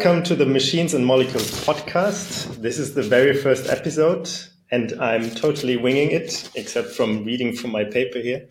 Welcome 0.00 0.22
to 0.22 0.34
the 0.34 0.46
Machines 0.46 0.94
and 0.94 1.04
Molecules 1.04 1.50
podcast. 1.66 2.56
This 2.56 2.78
is 2.78 2.94
the 2.94 3.02
very 3.02 3.36
first 3.36 3.68
episode, 3.68 4.30
and 4.70 4.94
I'm 4.98 5.28
totally 5.28 5.76
winging 5.76 6.10
it, 6.10 6.50
except 6.54 6.88
from 6.92 7.22
reading 7.22 7.54
from 7.54 7.70
my 7.70 7.84
paper 7.84 8.18
here. 8.18 8.48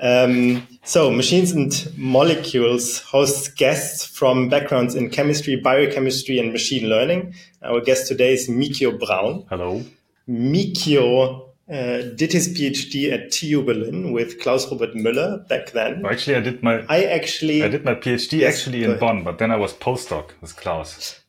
Um, 0.00 0.66
so, 0.84 1.10
Machines 1.10 1.52
and 1.52 1.92
Molecules 1.98 3.00
hosts 3.00 3.48
guests 3.48 4.06
from 4.06 4.48
backgrounds 4.48 4.94
in 4.94 5.10
chemistry, 5.10 5.56
biochemistry, 5.56 6.38
and 6.38 6.50
machine 6.50 6.88
learning. 6.88 7.34
Our 7.62 7.82
guest 7.82 8.08
today 8.08 8.32
is 8.32 8.48
Mikio 8.48 8.98
Braun. 8.98 9.44
Hello. 9.50 9.84
Mikio 10.26 11.45
uh, 11.70 12.02
did 12.14 12.32
his 12.32 12.48
PhD 12.48 13.12
at 13.12 13.32
TU 13.32 13.62
Berlin 13.62 14.12
with 14.12 14.40
Klaus 14.40 14.70
Robert 14.70 14.94
Müller 14.94 15.46
back 15.48 15.72
then. 15.72 16.02
Well, 16.02 16.12
actually, 16.12 16.36
I 16.36 16.40
did 16.40 16.62
my 16.62 16.84
I 16.88 17.04
actually 17.04 17.62
I 17.64 17.68
did 17.68 17.84
my 17.84 17.94
PhD 17.94 18.38
Yes, 18.40 18.58
actually 18.58 18.84
in. 18.84 18.98
Bonn, 18.98 19.24
but 19.24 19.38
then 19.38 19.50
I 19.50 19.56
was 19.56 19.72
postdoc 19.74 20.30
with 20.40 20.56
Klaus. 20.56 21.20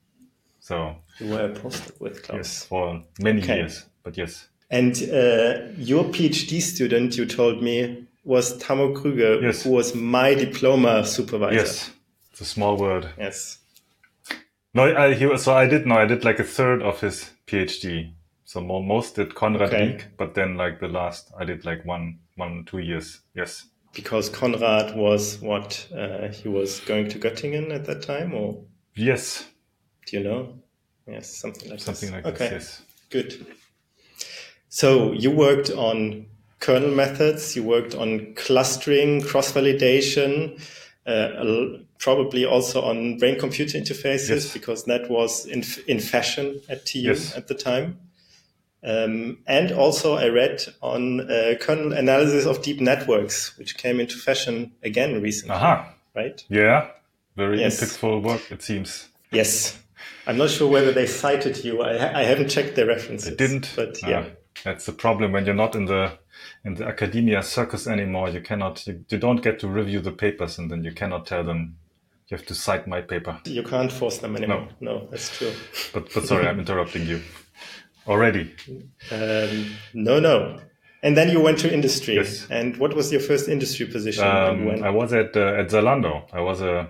So 0.60 0.96
you 1.20 1.30
were 1.30 1.46
a 1.46 1.50
postdoc 1.50 2.00
with 2.00 2.24
Klaus. 2.24 2.38
yes, 2.38 2.66
for 2.66 3.04
many 3.20 3.42
Okay. 3.42 3.58
years. 3.58 3.86
But 4.04 4.18
yes, 4.18 4.48
And 4.70 4.94
uh, 5.12 5.74
your 5.78 6.04
PhD 6.06 6.62
student, 6.62 7.18
you 7.18 7.26
told 7.26 7.64
me, 7.64 8.06
was 8.24 8.58
Tammo 8.62 8.94
Krüger, 8.94 9.42
Yes. 9.42 9.64
who 9.64 9.72
was 9.72 9.96
my 9.96 10.34
diploma 10.36 11.06
supervisor. 11.06 11.56
yes, 11.56 11.92
it's 12.32 12.42
a 12.42 12.46
small 12.46 12.76
word. 12.78 13.10
Yes. 13.18 13.60
No, 14.74 14.84
I, 14.84 15.14
he 15.16 15.26
was, 15.26 15.44
so 15.44 15.54
I 15.56 15.66
did 15.68 15.88
no, 15.88 15.96
I 15.96 16.06
did 16.06 16.24
like 16.24 16.38
a 16.40 16.44
third 16.44 16.84
of 16.84 17.00
his 17.02 17.32
PhD. 17.48 18.12
So 18.48 18.62
mo- 18.62 18.82
most 18.82 19.16
did 19.16 19.36
Konrad 19.36 19.74
Okay. 19.74 19.88
Rieck, 19.98 20.04
but 20.18 20.34
then 20.34 20.56
like 20.56 20.80
the 20.80 20.88
last, 20.88 21.32
I 21.38 21.44
did 21.44 21.66
like 21.66 21.84
one, 21.86 22.20
one, 22.38 22.64
two 22.66 22.78
years. 22.80 23.20
Yes, 23.36 23.66
Because 23.94 24.30
Konrad 24.30 24.96
was 24.96 25.42
what? 25.42 25.86
Uh, 25.94 26.30
he 26.30 26.48
was 26.48 26.80
going 26.82 27.10
to 27.10 27.20
Göttingen 27.20 27.74
at 27.76 27.84
that 27.88 28.04
time, 28.04 28.34
or 28.34 28.64
yes, 28.96 29.46
do 30.06 30.18
you 30.18 30.24
know? 30.24 30.54
Yes, 31.06 31.36
something 31.36 31.70
like 31.70 31.82
something 31.82 32.12
this. 32.12 32.24
like 32.26 32.36
okay. 32.36 32.50
this. 32.50 32.82
Good. 33.10 33.46
So 34.70 35.12
you 35.12 35.32
worked 35.32 35.70
on 35.72 36.28
kernel 36.62 36.92
methods, 36.96 37.54
you 37.56 37.64
worked 37.64 37.96
on 37.96 38.34
clustering, 38.36 39.24
cross 39.24 39.52
validation, 39.52 40.62
uh, 41.06 41.84
probably 42.00 42.46
also 42.46 42.82
on 42.82 43.18
brain 43.18 43.38
computer 43.40 43.78
interfaces 43.78 44.30
Yes. 44.30 44.54
because 44.54 44.86
that 44.86 45.10
was 45.10 45.46
in, 45.46 45.64
in 45.88 46.00
fashion 46.00 46.62
at 46.70 46.86
TU 46.86 47.00
Yes. 47.00 47.36
at 47.36 47.48
the 47.48 47.56
time. 47.56 48.00
Um, 48.88 49.40
and 49.48 49.72
also 49.74 50.16
I 50.16 50.30
read 50.30 50.62
on 50.82 51.30
uh, 51.30 51.56
kernel 51.60 51.92
analysis 51.92 52.46
of 52.46 52.62
deep 52.62 52.80
networks, 52.80 53.58
which 53.58 53.78
came 53.78 54.00
into 54.00 54.16
fashion 54.18 54.72
again 54.82 55.22
recently, 55.22 55.56
Aha. 55.56 55.94
right? 56.16 56.42
Yeah. 56.50 56.88
Very 57.36 57.60
Yes. 57.60 57.82
impactful 57.82 58.24
work, 58.24 58.50
it 58.50 58.62
seems. 58.62 59.10
Yes. 59.32 59.78
I'm 60.26 60.38
not 60.38 60.50
sure 60.50 60.70
whether 60.72 60.94
they 60.94 61.06
cited 61.06 61.64
you. 61.66 61.82
I, 61.84 61.98
ha- 61.98 62.12
I 62.16 62.24
haven't 62.24 62.50
checked 62.50 62.76
their 62.76 62.88
references. 62.88 63.30
They 63.30 63.36
didn't. 63.36 63.74
But 63.76 63.98
Ah, 64.04 64.08
yeah. 64.10 64.26
that's 64.64 64.86
the 64.86 64.94
problem 64.94 65.34
when 65.34 65.46
you're 65.46 65.54
not 65.66 65.76
in 65.76 65.86
the 65.86 66.12
in 66.64 66.76
the 66.76 66.86
academia 66.86 67.44
circus 67.44 67.88
anymore. 67.88 68.30
You 68.30 68.42
cannot. 68.42 68.86
You, 68.88 69.04
you 69.10 69.18
don't 69.18 69.42
get 69.44 69.60
to 69.60 69.68
review 69.68 70.00
the 70.00 70.12
papers, 70.12 70.58
and 70.60 70.72
then 70.72 70.84
you 70.84 70.94
cannot 70.94 71.26
tell 71.26 71.44
them. 71.44 71.76
You 72.30 72.36
have 72.38 72.46
to 72.48 72.56
cite 72.56 72.88
my 72.88 73.00
paper. 73.02 73.40
You 73.46 73.64
can't 73.64 73.90
force 73.92 74.18
them 74.18 74.36
anymore. 74.36 74.68
No, 74.82 75.08
that's 75.10 75.38
true. 75.38 75.54
But 75.94 76.14
but 76.14 76.26
sorry, 76.26 76.46
I'm 76.48 76.60
interrupting 76.60 77.06
you 77.08 77.22
already. 78.08 78.54
Um, 79.12 79.72
no, 79.94 80.20
no. 80.20 80.60
And 81.04 81.16
then 81.16 81.30
you 81.30 81.40
went 81.40 81.60
to 81.60 81.74
industry. 81.74 82.16
Yes. 82.16 82.48
And 82.50 82.78
what 82.78 82.96
was 82.96 83.12
your 83.12 83.22
first 83.22 83.48
industry 83.48 83.86
position? 83.86 84.26
Um, 84.26 84.66
when? 84.66 84.84
I 84.84 84.90
was 84.90 85.14
at 85.14 85.38
uh, 85.38 85.60
at 85.62 85.70
Zalando. 85.70 86.24
I 86.34 86.42
was 86.42 86.62
a 86.62 86.90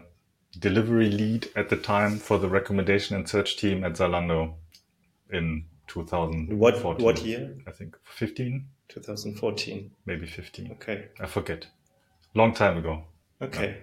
delivery 0.60 1.10
lead 1.10 1.50
at 1.56 1.70
the 1.70 1.76
time 1.76 2.18
for 2.18 2.38
the 2.40 2.48
recommendation 2.48 3.16
and 3.16 3.28
search 3.28 3.58
team 3.58 3.84
at 3.84 3.94
Zalando 3.94 4.54
in 5.32 5.66
2014. 5.88 6.58
what 6.58 7.00
what 7.02 7.24
year? 7.24 7.56
I 7.68 7.72
think 7.72 7.98
15, 8.06 8.66
2014. 8.90 9.92
maybe 10.06 10.26
15. 10.26 10.72
Okay. 10.74 11.06
I 11.20 11.26
forget. 11.28 11.68
Long 12.34 12.54
time 12.54 12.78
ago. 12.78 13.04
Okay. 13.42 13.78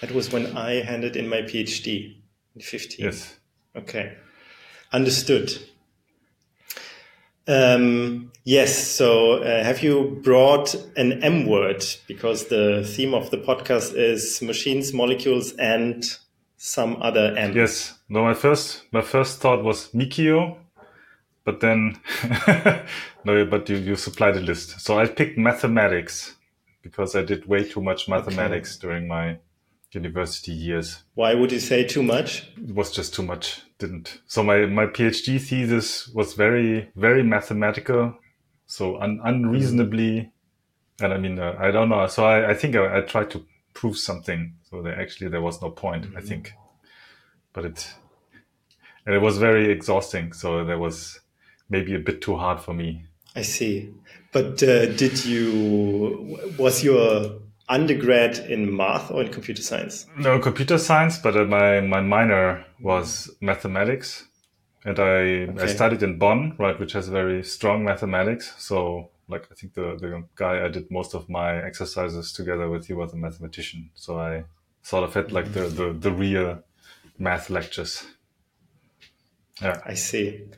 That 0.00 0.12
was 0.12 0.32
when 0.32 0.56
I 0.56 0.82
handed 0.82 1.16
in 1.16 1.28
my 1.28 1.42
PhD 1.42 2.16
in 2.54 2.60
15. 2.60 3.04
Yes. 3.04 3.36
Okay. 3.76 4.16
Understood. 4.92 5.52
Um, 7.50 8.30
yes. 8.44 8.76
So, 8.76 9.42
uh, 9.42 9.64
have 9.64 9.82
you 9.82 10.20
brought 10.22 10.74
an 10.96 11.22
M 11.22 11.46
word? 11.46 11.84
Because 12.06 12.46
the 12.46 12.84
theme 12.84 13.12
of 13.12 13.30
the 13.30 13.38
podcast 13.38 13.94
is 13.96 14.40
machines, 14.40 14.92
molecules, 14.94 15.52
and 15.54 16.04
some 16.56 17.02
other 17.02 17.34
M. 17.36 17.56
Yes. 17.56 17.98
No, 18.08 18.22
my 18.22 18.34
first 18.34 18.84
my 18.92 19.02
first 19.02 19.40
thought 19.40 19.64
was 19.64 19.88
Mikio, 19.92 20.58
but 21.44 21.60
then 21.60 21.98
no, 23.24 23.44
but 23.44 23.68
you 23.68 23.76
you 23.76 23.96
supplied 23.96 24.36
a 24.36 24.40
list. 24.40 24.80
So 24.80 24.98
I 24.98 25.06
picked 25.06 25.36
mathematics 25.36 26.36
because 26.82 27.16
I 27.16 27.22
did 27.22 27.46
way 27.46 27.68
too 27.68 27.82
much 27.82 28.08
mathematics 28.08 28.76
during 28.76 29.08
my 29.08 29.38
university 29.92 30.52
years. 30.52 31.02
Why 31.14 31.34
would 31.34 31.50
you 31.50 31.60
say 31.60 31.84
too 31.84 32.02
much? 32.02 32.48
It 32.56 32.74
was 32.74 32.92
just 32.92 33.12
too 33.12 33.22
much. 33.22 33.62
Didn't. 33.80 34.20
So 34.26 34.42
my 34.42 34.66
my 34.66 34.86
PhD 34.86 35.40
thesis 35.40 36.06
was 36.08 36.34
very 36.34 36.90
very 36.94 37.22
mathematical, 37.22 38.14
so 38.66 39.00
un, 39.00 39.20
unreasonably, 39.24 40.30
and 41.00 41.12
I 41.12 41.18
mean 41.18 41.38
uh, 41.38 41.56
I 41.58 41.70
don't 41.72 41.88
know. 41.88 42.06
So 42.06 42.26
I 42.26 42.50
I 42.50 42.54
think 42.54 42.76
I, 42.76 42.98
I 42.98 43.00
tried 43.00 43.30
to 43.30 43.44
prove 43.74 43.96
something. 43.96 44.54
So 44.68 44.82
there 44.82 45.00
actually 45.00 45.30
there 45.30 45.40
was 45.40 45.62
no 45.62 45.70
point. 45.70 46.06
I 46.14 46.20
think, 46.20 46.52
but 47.54 47.64
it 47.64 47.94
and 49.06 49.14
it 49.14 49.20
was 49.20 49.38
very 49.38 49.72
exhausting. 49.72 50.32
So 50.34 50.64
there 50.64 50.78
was 50.78 51.20
maybe 51.68 51.94
a 51.94 51.98
bit 51.98 52.20
too 52.20 52.36
hard 52.36 52.60
for 52.60 52.74
me. 52.74 53.06
I 53.34 53.42
see. 53.42 53.90
But 54.32 54.62
uh, 54.62 54.86
did 54.86 55.24
you, 55.24 56.54
was 56.58 56.84
your 56.84 57.40
undergrad 57.70 58.38
in 58.38 58.76
math 58.76 59.10
or 59.10 59.22
in 59.22 59.32
computer 59.32 59.62
science? 59.62 60.06
No 60.16 60.38
computer 60.38 60.76
science, 60.76 61.18
but 61.18 61.36
uh, 61.36 61.44
my 61.44 61.80
my 61.80 62.00
minor 62.00 62.64
was 62.80 63.30
mathematics, 63.40 64.26
and 64.84 64.98
I 64.98 65.48
I 65.62 65.66
studied 65.66 66.02
in 66.02 66.18
Bonn, 66.18 66.56
right, 66.58 66.78
which 66.78 66.92
has 66.92 67.08
very 67.08 67.42
strong 67.42 67.84
mathematics. 67.84 68.54
So 68.58 69.10
like 69.28 69.46
I 69.50 69.54
think 69.54 69.74
the 69.74 69.96
the 69.98 70.24
guy 70.34 70.64
I 70.64 70.68
did 70.68 70.90
most 70.90 71.14
of 71.14 71.28
my 71.28 71.56
exercises 71.64 72.32
together 72.32 72.68
with, 72.68 72.86
he 72.86 72.92
was 72.92 73.12
a 73.12 73.16
mathematician. 73.16 73.90
So 73.94 74.18
I 74.18 74.44
sort 74.82 75.04
of 75.04 75.14
had 75.14 75.32
like 75.32 75.52
the 75.52 75.68
the, 75.68 75.92
the 75.92 76.10
real 76.10 76.62
math 77.18 77.48
lectures. 77.50 78.04
Yeah. 79.62 79.80
I 79.84 79.94
see. 79.94 80.48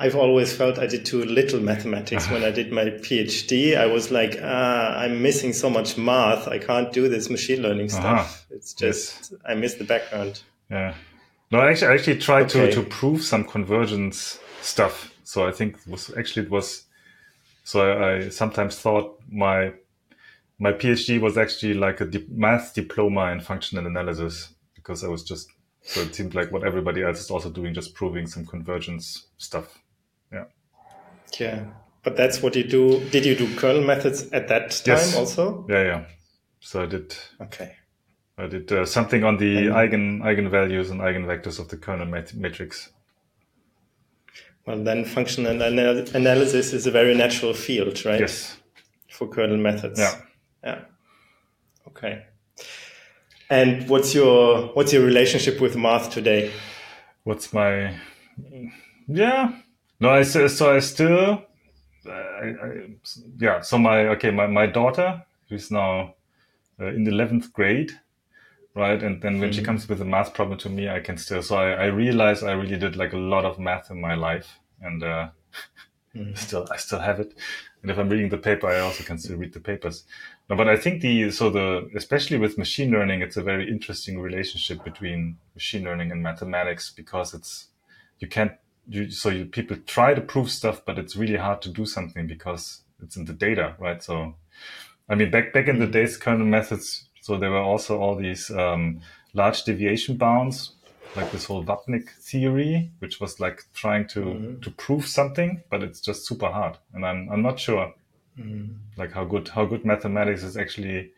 I've 0.00 0.16
always 0.16 0.50
felt 0.56 0.78
I 0.78 0.86
did 0.86 1.04
too 1.04 1.22
little 1.24 1.60
mathematics 1.60 2.28
when 2.30 2.42
I 2.42 2.50
did 2.50 2.72
my 2.72 2.84
PhD. 2.86 3.76
I 3.76 3.84
was 3.86 4.10
like, 4.10 4.38
ah, 4.42 4.96
I'm 4.98 5.20
missing 5.20 5.52
so 5.52 5.68
much 5.68 5.98
math. 5.98 6.48
I 6.48 6.58
can't 6.58 6.90
do 6.90 7.06
this 7.08 7.28
machine 7.28 7.60
learning 7.62 7.90
stuff. 7.90 8.04
Aha. 8.04 8.36
It's 8.50 8.72
just, 8.72 9.34
I 9.46 9.54
miss 9.54 9.74
the 9.74 9.84
background. 9.84 10.40
Yeah. 10.70 10.94
No, 11.50 11.58
I 11.60 11.70
actually, 11.70 11.88
I 11.88 11.94
actually 11.94 12.18
tried 12.18 12.46
Okay. 12.46 12.70
to, 12.70 12.76
to 12.76 12.82
prove 12.88 13.22
some 13.22 13.44
convergence 13.44 14.38
stuff. 14.62 15.12
So 15.24 15.46
I 15.46 15.52
think 15.52 15.76
it 15.76 15.86
was 15.90 16.10
actually 16.16 16.46
it 16.46 16.50
was. 16.50 16.84
So 17.64 17.80
I, 17.92 18.16
I 18.24 18.28
sometimes 18.30 18.78
thought 18.78 19.20
my 19.30 19.74
my 20.58 20.72
PhD 20.72 21.20
was 21.20 21.36
actually 21.36 21.74
like 21.74 22.00
a 22.00 22.06
di- 22.06 22.26
math 22.30 22.74
diploma 22.74 23.32
in 23.32 23.40
functional 23.40 23.86
analysis 23.86 24.54
because 24.74 25.04
I 25.04 25.08
was 25.08 25.22
just 25.24 25.48
so 25.82 26.00
it 26.02 26.14
seemed 26.14 26.34
like 26.34 26.52
what 26.52 26.64
everybody 26.64 27.02
else 27.02 27.20
is 27.20 27.30
also 27.30 27.50
doing, 27.50 27.74
just 27.74 27.94
proving 27.94 28.26
some 28.26 28.46
convergence 28.46 29.26
stuff. 29.38 29.78
Yeah. 31.38 31.64
But 32.02 32.16
that's 32.16 32.42
what 32.42 32.56
you 32.56 32.64
do. 32.64 33.00
Did 33.10 33.26
you 33.26 33.34
do 33.36 33.54
kernel 33.56 33.82
methods 33.82 34.30
at 34.32 34.48
that 34.48 34.70
time 34.70 34.96
Yes. 34.96 35.16
also? 35.16 35.66
Yeah, 35.68 35.82
yeah. 35.84 36.04
So 36.60 36.82
I 36.82 36.86
did 36.86 37.14
Okay. 37.40 37.76
I 38.38 38.46
did 38.46 38.72
uh, 38.72 38.86
something 38.86 39.22
on 39.24 39.36
the 39.36 39.58
And- 39.58 39.74
eigen 39.74 40.20
eigenvalues 40.22 40.90
and 40.90 41.00
eigenvectors 41.00 41.58
of 41.60 41.68
the 41.68 41.76
kernel 41.76 42.06
mat- 42.06 42.34
matrix. 42.34 42.90
Well, 44.66 44.82
then 44.84 45.04
functional 45.04 45.62
anal- 45.62 46.06
analysis 46.14 46.72
is 46.72 46.86
a 46.86 46.90
very 46.90 47.14
natural 47.14 47.54
field, 47.54 48.04
right? 48.04 48.20
Yes. 48.20 48.56
For 49.10 49.28
kernel 49.28 49.56
methods. 49.58 49.98
Yeah. 50.00 50.14
Yeah. 50.64 50.80
Okay. 51.88 52.24
And 53.50 53.88
what's 53.88 54.14
your 54.14 54.68
what's 54.74 54.92
your 54.92 55.04
relationship 55.04 55.60
with 55.60 55.76
math 55.76 56.10
today? 56.10 56.50
what's 57.24 57.52
my 57.52 57.94
yeah 59.06 59.52
no 60.00 60.08
i 60.10 60.20
s- 60.20 60.56
so 60.56 60.74
i 60.74 60.78
still 60.80 61.42
I, 62.06 62.10
I, 62.12 62.88
yeah 63.38 63.60
so 63.60 63.78
my 63.78 64.08
okay 64.08 64.30
my, 64.30 64.46
my 64.46 64.66
daughter 64.66 65.24
who's 65.48 65.70
now 65.70 66.14
uh, 66.80 66.86
in 66.86 67.04
the 67.04 67.10
11th 67.12 67.52
grade 67.52 67.92
right 68.74 69.02
and 69.02 69.22
then 69.22 69.40
when 69.40 69.52
she 69.52 69.62
comes 69.62 69.88
with 69.88 70.00
a 70.02 70.04
math 70.04 70.34
problem 70.34 70.58
to 70.60 70.70
me 70.70 70.88
i 70.88 71.00
can 71.00 71.18
still 71.18 71.42
so 71.42 71.56
i, 71.56 71.72
I 71.72 71.86
realize 71.86 72.42
i 72.42 72.52
really 72.52 72.78
did 72.78 72.96
like 72.96 73.12
a 73.12 73.18
lot 73.18 73.44
of 73.44 73.58
math 73.58 73.90
in 73.90 74.00
my 74.00 74.14
life 74.14 74.58
and 74.82 75.02
uh 75.04 75.30
mm. 76.14 76.36
still 76.38 76.66
I 76.70 76.76
still 76.76 77.00
have 77.00 77.20
it. 77.20 77.34
And 77.82 77.90
if 77.90 77.98
I'm 77.98 78.08
reading 78.08 78.28
the 78.28 78.38
paper, 78.38 78.66
I 78.68 78.80
also 78.80 79.04
can 79.04 79.18
still 79.18 79.36
read 79.36 79.52
the 79.54 79.60
papers. 79.60 80.04
No, 80.48 80.56
but 80.56 80.68
I 80.68 80.76
think 80.76 81.00
the 81.00 81.30
so 81.30 81.50
the 81.50 81.90
especially 81.96 82.38
with 82.38 82.58
machine 82.58 82.90
learning, 82.90 83.22
it's 83.22 83.36
a 83.36 83.42
very 83.42 83.68
interesting 83.70 84.20
relationship 84.20 84.84
between 84.84 85.38
machine 85.54 85.84
learning 85.84 86.12
and 86.12 86.22
mathematics 86.22 86.90
because 86.90 87.34
it's 87.34 87.68
you 88.18 88.28
can't 88.28 88.52
you 88.90 89.10
so 89.10 89.28
you, 89.28 89.46
people 89.46 89.76
try 89.86 90.14
to 90.14 90.20
prove 90.20 90.50
stuff, 90.50 90.82
but 90.84 90.98
it's 90.98 91.16
really 91.16 91.36
hard 91.36 91.62
to 91.62 91.68
do 91.68 91.86
something 91.86 92.26
because 92.26 92.82
it's 93.02 93.16
in 93.16 93.24
the 93.24 93.32
data, 93.32 93.76
right? 93.78 94.02
So, 94.02 94.34
I 95.08 95.14
mean, 95.14 95.30
back 95.30 95.52
back 95.52 95.68
in 95.68 95.78
the 95.78 95.86
mm. 95.86 95.92
days, 95.92 96.16
kernel 96.16 96.46
methods. 96.46 97.08
So 97.22 97.36
there 97.36 97.50
were 97.50 97.58
also 97.58 97.98
all 98.00 98.16
these 98.16 98.50
um, 98.50 99.00
large 99.34 99.62
deviation 99.64 100.16
bounds 100.16 100.72
like 101.16 101.30
this 101.32 101.44
whole 101.44 101.64
Vapnik 101.64 102.08
theory, 102.10 102.90
which 102.98 103.20
was 103.20 103.40
like 103.40 103.64
trying 103.74 104.06
to 104.08 104.20
mm-hmm. 104.20 104.60
to 104.60 104.70
prove 104.70 105.06
something, 105.06 105.62
but 105.70 105.82
it's 105.82 106.00
just 106.00 106.26
super 106.26 106.48
hard. 106.48 106.78
And 106.92 107.06
I'm 107.06 107.28
I'm 107.30 107.42
not 107.42 107.60
sure 107.60 107.92
mm-hmm. 108.38 108.72
like 108.96 109.12
how 109.12 109.24
good 109.24 109.48
how 109.48 109.66
good 109.66 109.84
mathematics 109.84 110.42
is 110.42 110.56
actually 110.56 111.12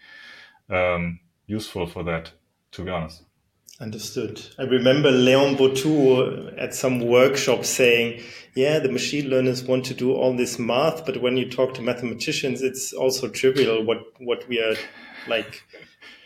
um, 0.68 1.20
useful 1.46 1.86
for 1.86 2.02
that. 2.04 2.32
To 2.72 2.84
be 2.84 2.90
honest. 2.90 3.22
Understood. 3.82 4.40
I 4.60 4.62
remember 4.62 5.10
Leon 5.10 5.56
Bottou 5.56 6.56
at 6.56 6.72
some 6.72 7.00
workshop 7.00 7.64
saying, 7.64 8.22
yeah, 8.54 8.78
the 8.78 8.92
machine 8.92 9.28
learners 9.28 9.64
want 9.64 9.84
to 9.86 9.94
do 9.94 10.12
all 10.12 10.36
this 10.36 10.56
math, 10.56 11.04
but 11.04 11.20
when 11.20 11.36
you 11.36 11.50
talk 11.50 11.74
to 11.74 11.82
mathematicians, 11.82 12.62
it's 12.62 12.92
also 12.92 13.28
trivial 13.28 13.84
what, 13.84 13.98
what 14.20 14.48
we 14.48 14.60
are 14.60 14.76
like 15.26 15.64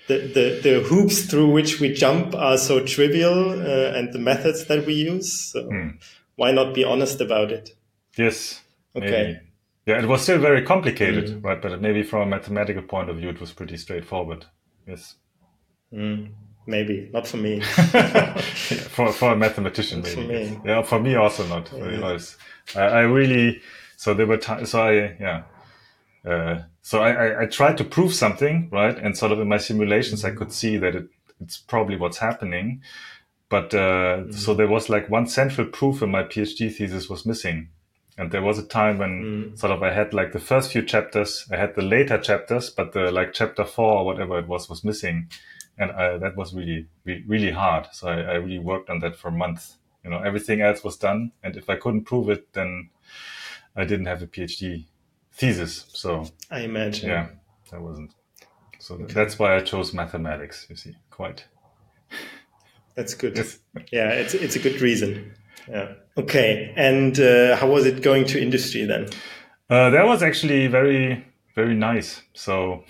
the, 0.06 0.18
the, 0.18 0.60
the 0.62 0.80
hoops 0.80 1.24
through 1.24 1.50
which 1.50 1.80
we 1.80 1.92
jump 1.92 2.34
are 2.34 2.58
so 2.58 2.84
trivial 2.84 3.50
uh, 3.50 3.96
and 3.96 4.12
the 4.12 4.18
methods 4.18 4.66
that 4.66 4.84
we 4.86 4.92
use. 4.94 5.50
So 5.52 5.64
hmm. 5.64 5.88
why 6.36 6.52
not 6.52 6.74
be 6.74 6.84
honest 6.84 7.20
about 7.22 7.52
it? 7.52 7.70
Yes. 8.16 8.62
Okay. 8.94 9.10
Maybe. 9.10 9.40
Yeah, 9.86 10.02
it 10.02 10.08
was 10.08 10.22
still 10.22 10.38
very 10.38 10.62
complicated, 10.62 11.26
mm. 11.26 11.44
right? 11.44 11.62
But 11.62 11.80
maybe 11.80 12.02
from 12.02 12.22
a 12.22 12.26
mathematical 12.26 12.82
point 12.82 13.08
of 13.08 13.18
view, 13.18 13.28
it 13.28 13.40
was 13.40 13.52
pretty 13.52 13.76
straightforward. 13.76 14.44
Yes. 14.84 15.14
Mm. 15.92 16.32
Maybe 16.66 17.08
not 17.12 17.28
for 17.28 17.36
me. 17.36 17.60
for 17.60 19.12
for 19.12 19.32
a 19.32 19.36
mathematician, 19.36 20.02
maybe. 20.02 20.14
For 20.14 20.20
me. 20.20 20.60
Yeah, 20.64 20.82
for 20.82 21.00
me 21.00 21.14
also 21.14 21.46
not. 21.46 21.70
Yeah. 21.72 22.18
I, 22.74 22.80
I 22.80 23.00
really 23.02 23.60
so 23.96 24.14
there 24.14 24.26
were 24.26 24.36
times. 24.36 24.70
So 24.70 24.82
I 24.82 25.16
yeah. 25.20 25.42
Uh, 26.24 26.62
so 26.82 27.02
I, 27.02 27.10
I, 27.10 27.42
I, 27.42 27.46
tried 27.46 27.78
to 27.78 27.84
prove 27.84 28.12
something, 28.12 28.68
right? 28.72 28.98
And 28.98 29.16
sort 29.16 29.30
of 29.30 29.38
in 29.38 29.46
my 29.46 29.58
simulations, 29.58 30.24
I 30.24 30.32
could 30.32 30.52
see 30.52 30.76
that 30.76 30.96
it, 30.96 31.06
it's 31.40 31.56
probably 31.56 31.96
what's 31.96 32.18
happening. 32.18 32.82
But 33.48 33.72
uh, 33.74 34.24
mm. 34.24 34.34
so 34.34 34.54
there 34.54 34.66
was 34.66 34.88
like 34.88 35.08
one 35.08 35.28
central 35.28 35.68
proof 35.68 36.02
in 36.02 36.10
my 36.10 36.24
PhD 36.24 36.74
thesis 36.74 37.08
was 37.08 37.26
missing. 37.26 37.68
And 38.18 38.32
there 38.32 38.42
was 38.42 38.58
a 38.58 38.66
time 38.66 38.98
when 38.98 39.22
mm. 39.52 39.58
sort 39.58 39.72
of 39.72 39.82
I 39.82 39.92
had 39.92 40.14
like 40.14 40.32
the 40.32 40.40
first 40.40 40.72
few 40.72 40.82
chapters, 40.82 41.46
I 41.52 41.56
had 41.56 41.74
the 41.76 41.82
later 41.82 42.18
chapters, 42.18 42.70
but 42.70 42.92
the 42.92 43.12
like 43.12 43.32
chapter 43.32 43.64
four 43.64 43.98
or 43.98 44.06
whatever 44.06 44.38
it 44.38 44.48
was 44.48 44.68
was 44.68 44.82
missing. 44.82 45.28
And 45.78 45.92
I, 45.92 46.18
that 46.18 46.36
was 46.36 46.54
really, 46.54 46.86
really 47.04 47.50
hard. 47.50 47.88
So 47.92 48.08
I, 48.08 48.20
I 48.20 48.34
really 48.34 48.58
worked 48.58 48.88
on 48.90 49.00
that 49.00 49.16
for 49.16 49.30
months. 49.30 49.76
You 50.02 50.10
know, 50.10 50.20
everything 50.20 50.60
else 50.60 50.82
was 50.82 50.96
done. 50.96 51.32
And 51.42 51.56
if 51.56 51.68
I 51.68 51.76
couldn't 51.76 52.04
prove 52.04 52.30
it, 52.30 52.52
then 52.52 52.90
I 53.74 53.84
didn't 53.84 54.06
have 54.06 54.22
a 54.22 54.26
PhD 54.26 54.86
thesis. 55.32 55.86
So 55.88 56.26
I 56.50 56.60
imagine. 56.60 57.10
Yeah, 57.10 57.28
that 57.70 57.82
wasn't. 57.82 58.12
So 58.78 58.94
okay. 58.94 59.12
that's 59.12 59.38
why 59.38 59.56
I 59.56 59.60
chose 59.60 59.92
mathematics. 59.92 60.66
You 60.70 60.76
see, 60.76 60.96
quite. 61.10 61.44
That's 62.94 63.14
good. 63.14 63.36
Yes. 63.36 63.58
Yeah, 63.92 64.08
it's 64.10 64.32
it's 64.32 64.56
a 64.56 64.58
good 64.58 64.80
reason. 64.80 65.34
Yeah. 65.68 65.92
Okay. 66.16 66.72
And 66.76 67.18
uh, 67.20 67.56
how 67.56 67.68
was 67.68 67.84
it 67.84 68.02
going 68.02 68.24
to 68.26 68.40
industry 68.40 68.86
then? 68.86 69.08
Uh, 69.68 69.90
that 69.90 70.06
was 70.06 70.22
actually 70.22 70.68
very 70.68 71.26
very 71.54 71.74
nice. 71.74 72.22
So. 72.32 72.84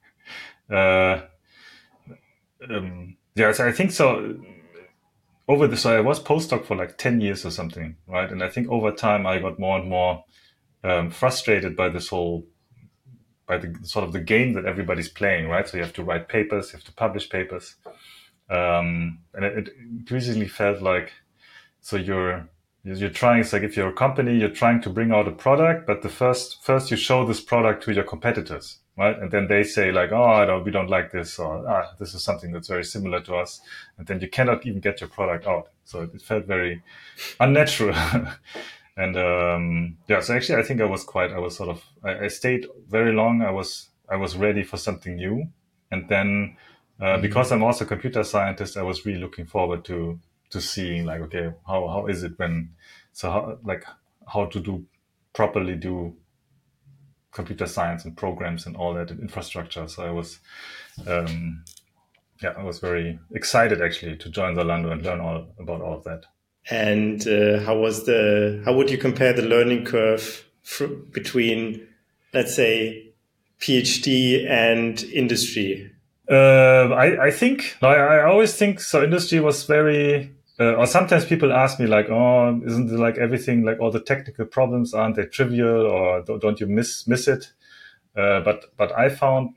uh, 0.70 1.22
um, 2.70 3.16
yeah, 3.34 3.52
so 3.52 3.66
I 3.66 3.72
think 3.72 3.92
so. 3.92 4.38
Over 5.48 5.66
the 5.66 5.76
so 5.76 5.96
I 5.96 6.00
was 6.00 6.22
postdoc 6.22 6.66
for 6.66 6.76
like 6.76 6.98
ten 6.98 7.20
years 7.20 7.44
or 7.44 7.50
something, 7.50 7.96
right? 8.06 8.30
And 8.30 8.42
I 8.42 8.48
think 8.48 8.70
over 8.70 8.92
time 8.92 9.26
I 9.26 9.38
got 9.38 9.58
more 9.58 9.78
and 9.78 9.88
more 9.88 10.24
um, 10.84 11.10
frustrated 11.10 11.76
by 11.76 11.88
this 11.88 12.08
whole 12.08 12.46
by 13.46 13.58
the 13.58 13.74
sort 13.82 14.04
of 14.04 14.12
the 14.12 14.20
game 14.20 14.52
that 14.54 14.66
everybody's 14.66 15.08
playing, 15.08 15.48
right? 15.48 15.68
So 15.68 15.76
you 15.76 15.82
have 15.82 15.92
to 15.94 16.04
write 16.04 16.28
papers, 16.28 16.72
you 16.72 16.76
have 16.78 16.84
to 16.84 16.92
publish 16.92 17.28
papers, 17.28 17.74
um, 18.48 19.18
and 19.34 19.44
it, 19.44 19.58
it 19.58 19.68
increasingly 19.98 20.48
felt 20.48 20.80
like 20.80 21.12
so 21.80 21.96
you're 21.96 22.48
you're 22.84 23.10
trying. 23.10 23.40
It's 23.40 23.52
like 23.52 23.62
if 23.62 23.76
you're 23.76 23.88
a 23.88 23.92
company, 23.92 24.36
you're 24.38 24.48
trying 24.48 24.80
to 24.82 24.90
bring 24.90 25.12
out 25.12 25.28
a 25.28 25.32
product, 25.32 25.86
but 25.86 26.02
the 26.02 26.08
first 26.08 26.62
first 26.62 26.90
you 26.90 26.96
show 26.96 27.26
this 27.26 27.40
product 27.40 27.84
to 27.84 27.92
your 27.92 28.04
competitors, 28.04 28.78
right? 28.96 29.18
And 29.18 29.30
then 29.30 29.48
they 29.48 29.62
say 29.62 29.92
like, 29.92 30.12
oh, 30.12 30.44
don't, 30.46 30.64
we 30.64 30.70
don't 30.70 30.90
like 30.90 31.12
this, 31.12 31.38
or 31.38 31.66
ah, 31.68 31.92
this 31.98 32.14
is 32.14 32.22
something 32.22 32.52
that's 32.52 32.68
very 32.68 32.84
similar 32.84 33.20
to 33.22 33.36
us, 33.36 33.60
and 33.98 34.06
then 34.06 34.20
you 34.20 34.28
cannot 34.28 34.66
even 34.66 34.80
get 34.80 35.00
your 35.00 35.10
product 35.10 35.46
out. 35.46 35.68
So 35.84 36.02
it 36.02 36.22
felt 36.22 36.46
very 36.46 36.82
unnatural. 37.40 37.96
and 38.96 39.16
um, 39.16 39.96
yeah 40.08 40.20
so 40.20 40.34
actually 40.34 40.58
i 40.58 40.62
think 40.62 40.80
i 40.80 40.84
was 40.84 41.04
quite 41.04 41.32
i 41.32 41.38
was 41.38 41.56
sort 41.56 41.68
of 41.68 41.82
I, 42.04 42.24
I, 42.24 42.28
stayed 42.28 42.66
very 42.88 43.12
long 43.12 43.42
i 43.42 43.50
was 43.50 43.88
i 44.08 44.16
was 44.16 44.36
ready 44.36 44.62
for 44.62 44.76
something 44.76 45.16
new 45.16 45.48
and 45.90 46.08
then 46.08 46.56
uh, 47.00 47.04
mm-hmm. 47.04 47.22
because 47.22 47.52
i'm 47.52 47.62
also 47.62 47.84
a 47.84 47.88
computer 47.88 48.22
scientist 48.22 48.76
i 48.76 48.82
was 48.82 49.06
really 49.06 49.20
looking 49.20 49.46
forward 49.46 49.84
to 49.86 50.20
to 50.50 50.60
seeing 50.60 51.06
like 51.06 51.22
okay 51.22 51.52
how 51.66 51.88
how 51.88 52.06
is 52.06 52.22
it 52.22 52.38
when 52.38 52.70
so 53.12 53.30
how 53.30 53.58
like 53.64 53.84
how 54.30 54.44
to 54.46 54.60
do 54.60 54.84
properly 55.32 55.74
do 55.74 56.14
computer 57.32 57.66
science 57.66 58.04
and 58.04 58.16
programs 58.16 58.66
and 58.66 58.76
all 58.76 58.94
that 58.94 59.10
and 59.10 59.20
infrastructure. 59.20 59.88
So 59.88 60.04
i 60.04 60.10
was 60.10 60.38
um, 61.06 61.64
yeah 62.42 62.54
i 62.56 62.62
was 62.62 62.78
very 62.78 63.18
excited 63.32 63.80
actually 63.82 64.16
to 64.18 64.28
join 64.28 64.54
zalando 64.54 64.92
and 64.92 65.02
learn 65.02 65.20
all 65.20 65.46
about 65.58 65.80
all 65.80 65.96
of 65.96 66.04
that. 66.04 66.26
And 66.70 67.26
uh, 67.26 67.60
how 67.60 67.76
was 67.76 68.06
the 68.06 68.62
how 68.64 68.74
would 68.74 68.90
you 68.90 68.98
compare 68.98 69.32
the 69.32 69.42
learning 69.42 69.84
curve 69.84 70.46
between 71.12 71.88
let's 72.32 72.54
say 72.54 73.12
phd 73.60 74.48
and 74.48 75.02
industry? 75.04 75.90
Uh, 76.30 76.88
I, 76.94 77.26
I 77.26 77.30
think 77.30 77.76
I, 77.82 77.94
I 77.94 78.24
always 78.24 78.54
think 78.54 78.80
so 78.80 79.02
industry 79.02 79.40
was 79.40 79.64
very 79.64 80.30
uh, 80.62 80.74
or 80.74 80.86
sometimes 80.86 81.24
people 81.24 81.52
ask 81.52 81.80
me 81.80 81.86
like 81.86 82.08
oh 82.10 82.60
isn't 82.66 82.90
it 82.90 82.98
like 82.98 83.18
everything 83.18 83.64
like 83.64 83.80
all 83.80 83.90
the 83.90 84.00
technical 84.00 84.46
problems 84.46 84.94
aren't 84.94 85.16
they 85.16 85.24
trivial 85.24 85.86
or 85.86 86.22
don't 86.22 86.60
you 86.60 86.66
miss 86.66 87.06
miss 87.06 87.28
it 87.28 87.52
uh, 88.16 88.40
but 88.40 88.64
but 88.76 88.92
i 88.92 89.08
found 89.08 89.54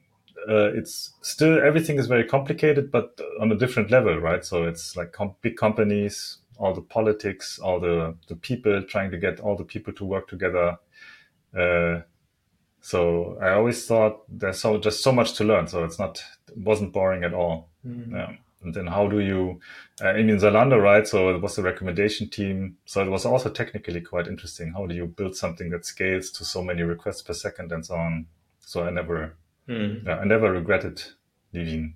uh, 0.49 0.71
it's 0.73 1.13
still 1.21 1.59
everything 1.59 1.97
is 1.97 2.07
very 2.07 2.23
complicated 2.23 2.91
but 2.91 3.19
on 3.41 3.51
a 3.51 3.55
different 3.55 3.89
level 3.91 4.17
right 4.17 4.45
so 4.45 4.63
it's 4.63 4.95
like 4.95 5.11
com- 5.11 5.35
big 5.41 5.55
companies 5.55 6.39
all 6.57 6.73
the 6.73 6.81
politics, 6.81 7.59
all 7.59 7.79
the, 7.79 8.15
the 8.27 8.35
people, 8.35 8.81
trying 8.83 9.11
to 9.11 9.17
get 9.17 9.39
all 9.39 9.55
the 9.55 9.63
people 9.63 9.93
to 9.93 10.05
work 10.05 10.27
together. 10.27 10.77
Uh, 11.57 12.01
so 12.81 13.37
I 13.41 13.51
always 13.51 13.85
thought 13.85 14.23
there's 14.29 14.59
so 14.59 14.77
just 14.77 15.03
so 15.03 15.11
much 15.11 15.33
to 15.33 15.43
learn. 15.43 15.67
So 15.67 15.83
it's 15.83 15.99
not 15.99 16.21
it 16.47 16.57
wasn't 16.57 16.93
boring 16.93 17.23
at 17.23 17.33
all. 17.33 17.69
Mm. 17.85 18.11
Yeah. 18.11 18.35
And 18.65 18.73
then 18.73 18.87
how 18.87 19.07
do 19.07 19.19
you? 19.19 19.61
Uh, 20.01 20.09
I 20.09 20.23
mean 20.23 20.37
Zalando, 20.37 20.81
right? 20.81 21.07
So 21.07 21.29
it 21.33 21.41
was 21.41 21.55
the 21.55 21.63
recommendation 21.63 22.29
team. 22.29 22.77
So 22.85 23.01
it 23.01 23.09
was 23.09 23.25
also 23.25 23.49
technically 23.49 24.01
quite 24.01 24.27
interesting. 24.27 24.73
How 24.73 24.85
do 24.85 24.95
you 24.95 25.05
build 25.05 25.35
something 25.35 25.69
that 25.69 25.85
scales 25.85 26.31
to 26.31 26.43
so 26.43 26.61
many 26.63 26.81
requests 26.81 27.21
per 27.21 27.33
second 27.33 27.71
and 27.71 27.85
so 27.85 27.95
on? 27.95 28.25
So 28.59 28.83
I 28.83 28.89
never, 28.89 29.35
mm. 29.69 30.05
yeah, 30.05 30.17
I 30.17 30.25
never 30.25 30.51
regretted 30.51 31.01
leaving. 31.53 31.93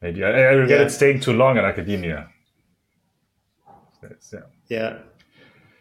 Maybe 0.00 0.24
I, 0.24 0.28
I 0.28 0.52
regretted 0.52 0.88
yeah. 0.88 0.96
staying 0.96 1.20
too 1.20 1.32
long 1.32 1.58
in 1.58 1.64
academia 1.64 2.30
yeah. 4.32 4.40
Yeah. 4.68 4.98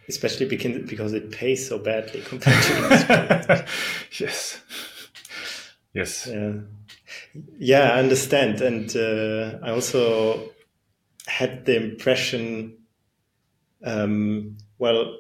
Especially 0.08 0.48
because, 0.48 0.90
because 0.90 1.14
it 1.14 1.32
pays 1.32 1.68
so 1.68 1.80
badly 1.80 2.22
compared 2.22 2.62
to 2.64 3.66
Yes. 4.20 4.62
Yes. 5.94 6.28
Yeah. 6.28 6.54
Yeah, 7.58 7.92
I 7.94 8.00
understand. 8.00 8.62
And 8.62 8.96
uh, 8.96 9.60
I 9.64 9.72
also 9.72 10.52
had 11.28 11.66
the 11.66 11.76
impression, 11.76 12.78
um, 13.84 14.58
well, 14.78 15.18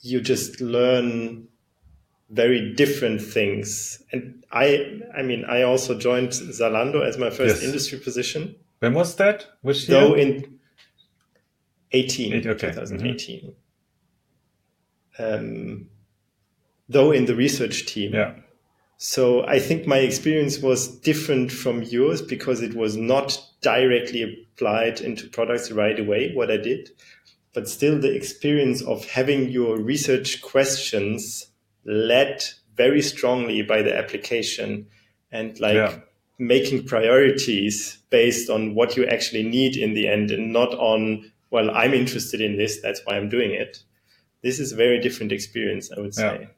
you 0.00 0.20
just 0.20 0.60
learn 0.60 1.48
very 2.30 2.74
different 2.74 3.22
things. 3.22 4.02
And 4.12 4.44
I, 4.50 5.00
I 5.16 5.22
mean, 5.22 5.44
I 5.44 5.62
also 5.62 5.98
joined 5.98 6.30
Zalando 6.30 7.06
as 7.06 7.18
my 7.18 7.30
first 7.30 7.56
yes. 7.56 7.64
industry 7.64 7.98
position. 7.98 8.56
When 8.80 8.94
was 8.94 9.16
that? 9.16 9.46
Which 9.62 9.88
year? 9.88 10.00
Though 10.00 10.14
in 10.14 10.58
18, 11.92 12.34
okay. 12.48 12.72
2018. 12.72 13.54
Mm-hmm. 15.18 15.34
Um, 15.34 15.88
though 16.88 17.12
in 17.12 17.26
the 17.26 17.34
research 17.34 17.86
team. 17.86 18.14
Yeah. 18.14 18.34
So 18.96 19.44
I 19.46 19.58
think 19.58 19.86
my 19.86 19.98
experience 19.98 20.60
was 20.60 20.88
different 20.88 21.52
from 21.52 21.82
yours 21.82 22.22
because 22.22 22.62
it 22.62 22.74
was 22.74 22.96
not 22.96 23.38
directly 23.60 24.22
applied 24.22 25.00
into 25.00 25.28
products 25.28 25.70
right 25.70 25.98
away, 25.98 26.32
what 26.34 26.50
I 26.50 26.56
did. 26.56 26.90
but 27.54 27.68
still 27.68 27.98
the 27.98 28.14
experience 28.14 28.82
of 28.82 29.06
having 29.06 29.48
your 29.48 29.78
research 29.78 30.42
questions 30.42 31.46
led 31.84 32.44
very 32.76 33.00
strongly 33.00 33.62
by 33.62 33.80
the 33.80 33.96
application 33.96 34.86
and 35.30 35.58
like 35.60 35.76
yeah. 35.76 35.98
making 36.38 36.84
priorities 36.84 37.98
based 38.10 38.50
on 38.50 38.74
what 38.74 38.96
you 38.96 39.06
actually 39.06 39.44
need 39.44 39.76
in 39.76 39.94
the 39.94 40.08
end 40.08 40.30
and 40.30 40.52
not 40.52 40.74
on 40.74 41.30
well 41.50 41.70
i'm 41.70 41.94
interested 41.94 42.40
in 42.40 42.56
this 42.56 42.80
that's 42.82 43.00
why 43.04 43.16
i'm 43.16 43.28
doing 43.28 43.52
it 43.52 43.84
this 44.42 44.58
is 44.58 44.72
a 44.72 44.76
very 44.76 45.00
different 45.00 45.30
experience 45.30 45.90
i 45.96 46.00
would 46.00 46.14
say 46.14 46.48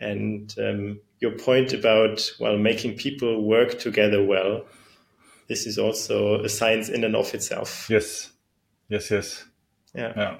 yeah. 0.00 0.08
and 0.08 0.54
um, 0.58 1.00
your 1.22 1.32
point 1.38 1.72
about 1.72 2.30
well 2.40 2.58
making 2.58 2.96
people 2.96 3.42
work 3.42 3.78
together 3.78 4.22
well 4.24 4.64
this 5.48 5.66
is 5.66 5.78
also 5.78 6.42
a 6.42 6.48
science 6.48 6.88
in 6.88 7.04
and 7.04 7.16
of 7.16 7.32
itself 7.34 7.88
yes 7.88 8.32
yes 8.88 9.10
yes 9.10 9.44
yeah 9.94 10.12
yeah 10.16 10.36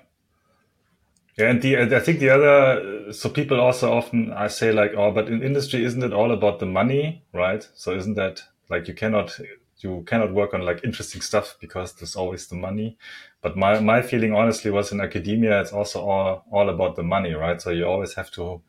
yeah, 1.38 1.48
and 1.48 1.62
the 1.62 1.96
I 1.96 2.00
think 2.00 2.20
the 2.20 2.28
other 2.28 3.12
so 3.12 3.30
people 3.30 3.58
also 3.58 3.90
often 3.90 4.32
I 4.32 4.48
say 4.48 4.70
like, 4.70 4.92
oh, 4.94 5.10
but 5.12 5.28
in 5.28 5.42
industry 5.42 5.82
isn't 5.82 6.02
it 6.02 6.12
all 6.12 6.30
about 6.30 6.58
the 6.58 6.66
money, 6.66 7.24
right? 7.32 7.66
So 7.74 7.96
isn't 7.96 8.14
that 8.16 8.42
like 8.68 8.86
you 8.86 8.94
cannot 8.94 9.40
you 9.78 10.04
cannot 10.06 10.34
work 10.34 10.52
on 10.52 10.60
like 10.60 10.84
interesting 10.84 11.22
stuff 11.22 11.56
because 11.58 11.94
there's 11.94 12.16
always 12.16 12.48
the 12.48 12.56
money. 12.56 12.98
But 13.40 13.56
my 13.56 13.80
my 13.80 14.02
feeling 14.02 14.34
honestly 14.34 14.70
was 14.70 14.92
in 14.92 15.00
academia 15.00 15.60
it's 15.62 15.72
also 15.72 16.00
all 16.02 16.44
all 16.52 16.68
about 16.68 16.96
the 16.96 17.02
money, 17.02 17.32
right? 17.32 17.60
So 17.62 17.70
you 17.70 17.86
always 17.86 18.12
have 18.14 18.30
to 18.32 18.60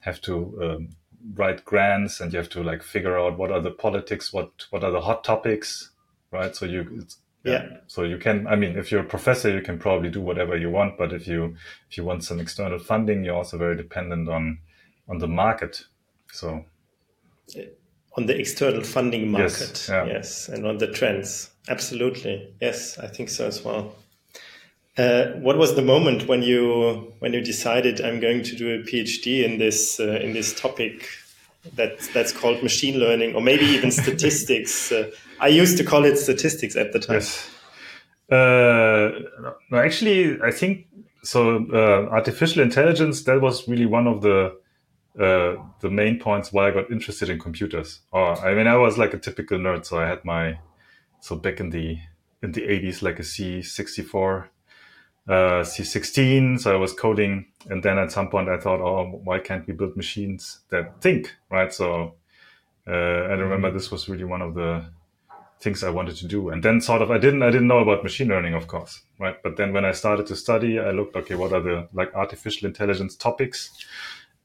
have 0.00 0.20
to 0.22 0.34
um, 0.62 0.88
write 1.34 1.64
grants 1.64 2.20
and 2.20 2.32
you 2.32 2.38
have 2.38 2.48
to 2.50 2.62
like 2.62 2.82
figure 2.82 3.18
out 3.18 3.38
what 3.38 3.50
are 3.50 3.60
the 3.60 3.70
politics, 3.70 4.32
what 4.32 4.66
what 4.70 4.84
are 4.84 4.90
the 4.90 5.00
hot 5.00 5.24
topics, 5.24 5.90
right? 6.30 6.54
So 6.54 6.66
you 6.66 6.88
it's 6.96 7.18
yeah. 7.44 7.68
So 7.86 8.02
you 8.02 8.18
can, 8.18 8.46
I 8.46 8.56
mean, 8.56 8.76
if 8.76 8.90
you're 8.90 9.02
a 9.02 9.06
professor, 9.06 9.50
you 9.50 9.62
can 9.62 9.78
probably 9.78 10.10
do 10.10 10.20
whatever 10.20 10.56
you 10.56 10.70
want. 10.70 10.98
But 10.98 11.12
if 11.12 11.26
you 11.26 11.56
if 11.90 11.96
you 11.96 12.04
want 12.04 12.24
some 12.24 12.40
external 12.40 12.78
funding, 12.78 13.24
you're 13.24 13.36
also 13.36 13.58
very 13.58 13.76
dependent 13.76 14.28
on 14.28 14.58
on 15.08 15.18
the 15.18 15.28
market. 15.28 15.84
So 16.32 16.64
on 18.16 18.26
the 18.26 18.38
external 18.38 18.82
funding 18.82 19.30
market, 19.30 19.70
yes, 19.70 19.88
yeah. 19.88 20.04
yes, 20.04 20.48
and 20.48 20.66
on 20.66 20.78
the 20.78 20.88
trends, 20.88 21.50
absolutely, 21.68 22.52
yes, 22.60 22.98
I 22.98 23.06
think 23.06 23.28
so 23.28 23.46
as 23.46 23.64
well. 23.64 23.94
Uh, 24.98 25.28
what 25.34 25.56
was 25.56 25.76
the 25.76 25.82
moment 25.82 26.26
when 26.26 26.42
you 26.42 27.12
when 27.20 27.32
you 27.32 27.40
decided 27.40 28.00
I'm 28.00 28.18
going 28.18 28.42
to 28.42 28.56
do 28.56 28.74
a 28.74 28.78
PhD 28.78 29.44
in 29.44 29.58
this 29.58 30.00
uh, 30.00 30.18
in 30.20 30.32
this 30.32 30.58
topic 30.60 31.08
that 31.76 32.00
that's 32.12 32.32
called 32.32 32.64
machine 32.64 32.98
learning 32.98 33.36
or 33.36 33.40
maybe 33.40 33.64
even 33.64 33.90
statistics? 33.90 34.92
Uh, 34.98 35.10
I 35.40 35.48
used 35.48 35.78
to 35.78 35.84
call 35.84 36.04
it 36.04 36.16
statistics 36.16 36.74
at 36.74 36.92
the 36.92 36.98
time. 36.98 37.16
Yes. 37.16 37.48
Uh, 38.28 39.20
no, 39.70 39.78
actually, 39.78 40.40
I 40.42 40.50
think 40.50 40.88
so. 41.22 41.64
Uh, 41.72 42.10
artificial 42.10 42.60
intelligence 42.60 43.22
that 43.22 43.40
was 43.40 43.68
really 43.68 43.86
one 43.86 44.08
of 44.08 44.22
the 44.22 44.58
uh, 45.20 45.56
the 45.80 45.90
main 45.90 46.18
points 46.18 46.52
why 46.52 46.68
I 46.68 46.70
got 46.72 46.90
interested 46.90 47.28
in 47.28 47.38
computers. 47.38 48.00
Oh, 48.12 48.34
I 48.34 48.54
mean, 48.54 48.66
I 48.66 48.76
was 48.76 48.98
like 48.98 49.14
a 49.14 49.18
typical 49.18 49.58
nerd, 49.58 49.86
so 49.86 49.98
I 49.98 50.08
had 50.08 50.24
my 50.24 50.58
so 51.20 51.36
back 51.36 51.60
in 51.60 51.70
the 51.70 51.98
in 52.42 52.50
the 52.50 52.64
eighties, 52.64 53.00
like 53.00 53.20
a 53.20 53.24
C 53.24 53.62
sixty 53.62 54.02
four, 54.02 54.50
uh, 55.28 55.62
C 55.64 55.84
sixteen. 55.84 56.58
So 56.58 56.72
I 56.72 56.76
was 56.76 56.92
coding, 56.92 57.46
and 57.68 57.82
then 57.82 57.98
at 57.98 58.12
some 58.12 58.28
point 58.28 58.48
I 58.48 58.58
thought, 58.58 58.80
oh, 58.80 59.20
why 59.24 59.38
can't 59.38 59.66
we 59.66 59.74
build 59.74 59.96
machines 59.96 60.60
that 60.70 61.00
think, 61.00 61.34
right? 61.50 61.72
So 61.72 62.14
uh, 62.86 62.90
I 62.90 63.34
remember 63.34 63.70
this 63.70 63.90
was 63.90 64.08
really 64.08 64.24
one 64.24 64.42
of 64.42 64.54
the 64.54 64.84
things 65.60 65.82
I 65.82 65.90
wanted 65.90 66.16
to 66.16 66.26
do. 66.28 66.50
And 66.50 66.62
then 66.62 66.80
sort 66.80 67.02
of, 67.02 67.10
I 67.10 67.18
didn't, 67.18 67.42
I 67.42 67.50
didn't 67.50 67.66
know 67.66 67.80
about 67.80 68.04
machine 68.04 68.28
learning, 68.28 68.54
of 68.54 68.68
course, 68.68 69.02
right? 69.18 69.42
But 69.42 69.56
then 69.56 69.72
when 69.72 69.84
I 69.84 69.90
started 69.90 70.26
to 70.28 70.36
study, 70.36 70.78
I 70.78 70.92
looked, 70.92 71.16
okay, 71.16 71.34
what 71.34 71.52
are 71.52 71.60
the 71.60 71.88
like 71.92 72.14
artificial 72.14 72.68
intelligence 72.68 73.16
topics? 73.16 73.70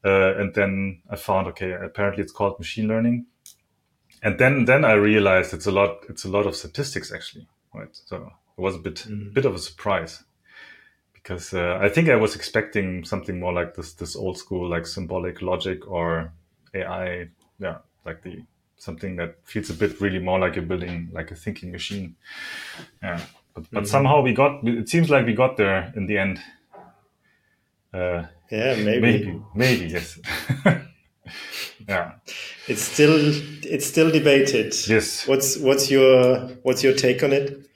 Uh, 0.04 0.34
and 0.34 0.52
then 0.54 1.02
I 1.08 1.14
found, 1.14 1.46
okay, 1.46 1.72
apparently 1.72 2.24
it's 2.24 2.32
called 2.32 2.58
machine 2.58 2.88
learning. 2.88 3.26
And 4.24 4.38
then, 4.38 4.64
then 4.64 4.84
I 4.84 4.94
realized 4.94 5.54
it's 5.54 5.66
a 5.66 5.70
lot, 5.70 5.98
it's 6.08 6.24
a 6.24 6.28
lot 6.28 6.46
of 6.46 6.56
statistics 6.56 7.12
actually, 7.12 7.46
right? 7.72 7.88
So 7.92 8.32
it 8.58 8.60
was 8.60 8.74
a 8.74 8.80
bit, 8.80 8.96
mm-hmm. 8.96 9.32
bit 9.32 9.44
of 9.44 9.54
a 9.54 9.60
surprise 9.60 10.24
because 11.24 11.54
uh, 11.54 11.78
I 11.80 11.88
think 11.88 12.10
I 12.10 12.16
was 12.16 12.36
expecting 12.36 13.02
something 13.02 13.40
more 13.40 13.52
like 13.52 13.74
this, 13.74 13.94
this 13.94 14.14
old 14.14 14.36
school, 14.36 14.68
like 14.68 14.86
symbolic 14.86 15.40
logic 15.40 15.88
or 15.88 16.30
AI. 16.74 17.30
Yeah. 17.58 17.78
Like 18.04 18.20
the 18.20 18.42
something 18.76 19.16
that 19.16 19.36
feels 19.44 19.70
a 19.70 19.74
bit 19.74 20.00
really 20.00 20.18
more 20.18 20.38
like 20.38 20.56
you're 20.56 20.64
building 20.64 21.08
like 21.12 21.30
a 21.30 21.34
thinking 21.34 21.72
machine. 21.72 22.14
Yeah, 23.02 23.20
but, 23.54 23.64
but 23.70 23.78
mm-hmm. 23.78 23.86
somehow 23.86 24.20
we 24.20 24.34
got. 24.34 24.66
It 24.68 24.88
seems 24.90 25.08
like 25.08 25.24
we 25.24 25.32
got 25.32 25.56
there 25.56 25.90
in 25.96 26.06
the 26.06 26.18
end. 26.18 26.40
Uh, 27.94 28.24
yeah, 28.50 28.74
maybe, 28.76 29.00
maybe, 29.00 29.42
maybe 29.54 29.86
yes. 29.86 30.18
yeah, 31.88 32.12
it's 32.68 32.82
still 32.82 33.16
it's 33.16 33.86
still 33.86 34.10
debated. 34.10 34.74
Yes. 34.86 35.26
What's 35.26 35.56
what's 35.56 35.90
your 35.90 36.48
what's 36.62 36.84
your 36.84 36.92
take 36.92 37.22
on 37.22 37.32
it? 37.32 37.66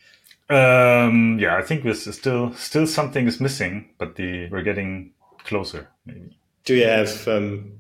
Um, 0.50 1.38
yeah, 1.38 1.56
I 1.56 1.62
think 1.62 1.84
there's 1.84 2.14
still 2.14 2.54
still 2.54 2.86
something 2.86 3.26
is 3.26 3.40
missing, 3.40 3.90
but 3.98 4.16
the 4.16 4.48
we're 4.48 4.62
getting 4.62 5.12
closer. 5.44 5.88
Maybe. 6.06 6.38
Do 6.64 6.74
you 6.74 6.84
have 6.84 7.28
um, 7.28 7.78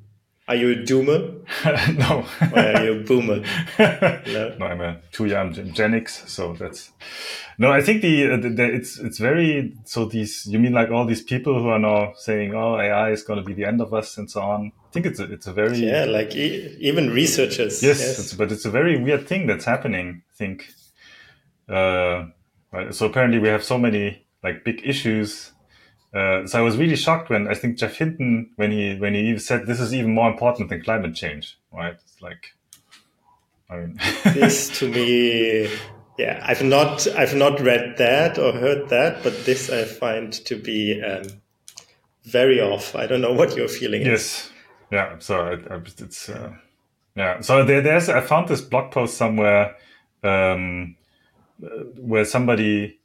are 0.48 0.54
you 0.54 0.70
a 0.72 0.76
doomer? 0.76 1.44
no. 1.98 2.24
or 2.52 2.58
are 2.58 2.84
you 2.84 3.00
a 3.00 3.04
boomer? 3.04 3.44
No? 3.78 4.54
no, 4.58 4.66
I'm 4.66 4.80
a 4.80 5.00
too 5.12 5.26
young 5.26 5.52
Gen 5.74 5.94
X, 5.94 6.24
so 6.26 6.54
that's 6.54 6.90
no. 7.58 7.70
I 7.70 7.82
think 7.82 8.02
the, 8.02 8.36
the, 8.36 8.48
the, 8.50 8.64
it's 8.64 8.98
it's 8.98 9.18
very 9.18 9.74
so 9.84 10.06
these. 10.06 10.46
You 10.46 10.58
mean 10.58 10.72
like 10.72 10.90
all 10.90 11.06
these 11.06 11.22
people 11.22 11.62
who 11.62 11.68
are 11.68 11.78
now 11.78 12.12
saying, 12.16 12.54
"Oh, 12.54 12.78
AI 12.78 13.10
is 13.10 13.22
going 13.22 13.38
to 13.38 13.44
be 13.44 13.52
the 13.52 13.66
end 13.66 13.80
of 13.80 13.92
us" 13.92 14.16
and 14.16 14.30
so 14.30 14.40
on. 14.40 14.72
I 14.88 14.90
think 14.92 15.06
it's 15.06 15.20
a, 15.20 15.30
it's 15.32 15.46
a 15.46 15.52
very 15.52 15.78
yeah, 15.78 16.04
like 16.04 16.34
e- 16.34 16.76
even 16.80 17.10
researchers. 17.10 17.82
Yes, 17.82 18.00
yes. 18.00 18.18
It's, 18.18 18.34
but 18.34 18.50
it's 18.50 18.64
a 18.64 18.70
very 18.70 19.02
weird 19.02 19.26
thing 19.26 19.46
that's 19.46 19.64
happening. 19.64 20.22
I 20.32 20.34
think. 20.36 20.70
Uh, 21.68 22.26
right. 22.72 22.94
So 22.94 23.06
apparently 23.06 23.38
we 23.38 23.48
have 23.48 23.64
so 23.64 23.78
many 23.78 24.26
like 24.42 24.64
big 24.64 24.80
issues 24.84 25.52
uh, 26.14 26.46
so 26.46 26.58
I 26.58 26.62
was 26.62 26.76
really 26.76 26.96
shocked 26.96 27.28
when 27.28 27.48
I 27.48 27.54
think 27.54 27.78
Geoff 27.78 27.96
Hinton, 27.96 28.50
when 28.56 28.70
he 28.70 28.94
when 28.94 29.14
he 29.14 29.38
said 29.38 29.66
this 29.66 29.78
is 29.78 29.94
even 29.94 30.14
more 30.14 30.30
important 30.30 30.70
than 30.70 30.82
climate 30.82 31.14
change, 31.14 31.58
right? 31.72 31.94
It's 31.94 32.22
like, 32.22 32.54
I 33.68 33.76
mean, 33.76 34.00
this 34.24 34.78
to 34.78 34.88
me, 34.88 35.70
yeah, 36.18 36.42
I've 36.46 36.64
not 36.64 37.06
I've 37.08 37.34
not 37.34 37.60
read 37.60 37.98
that 37.98 38.38
or 38.38 38.52
heard 38.52 38.88
that, 38.88 39.22
but 39.22 39.44
this 39.44 39.68
I 39.68 39.84
find 39.84 40.32
to 40.32 40.56
be 40.56 41.02
um, 41.02 41.26
very 42.24 42.58
off. 42.58 42.96
I 42.96 43.06
don't 43.06 43.20
know 43.20 43.34
what 43.34 43.54
your 43.54 43.68
feeling 43.68 44.06
yes. 44.06 44.20
is. 44.20 44.50
yeah. 44.90 45.18
So 45.18 45.40
I, 45.40 45.74
I, 45.74 45.80
it's 45.84 46.30
uh, 46.30 46.54
yeah. 47.16 47.40
So 47.42 47.66
there, 47.66 47.82
there's 47.82 48.08
I 48.08 48.22
found 48.22 48.48
this 48.48 48.62
blog 48.62 48.92
post 48.92 49.18
somewhere 49.18 49.76
um, 50.24 50.96
where 51.96 52.24
somebody 52.24 52.98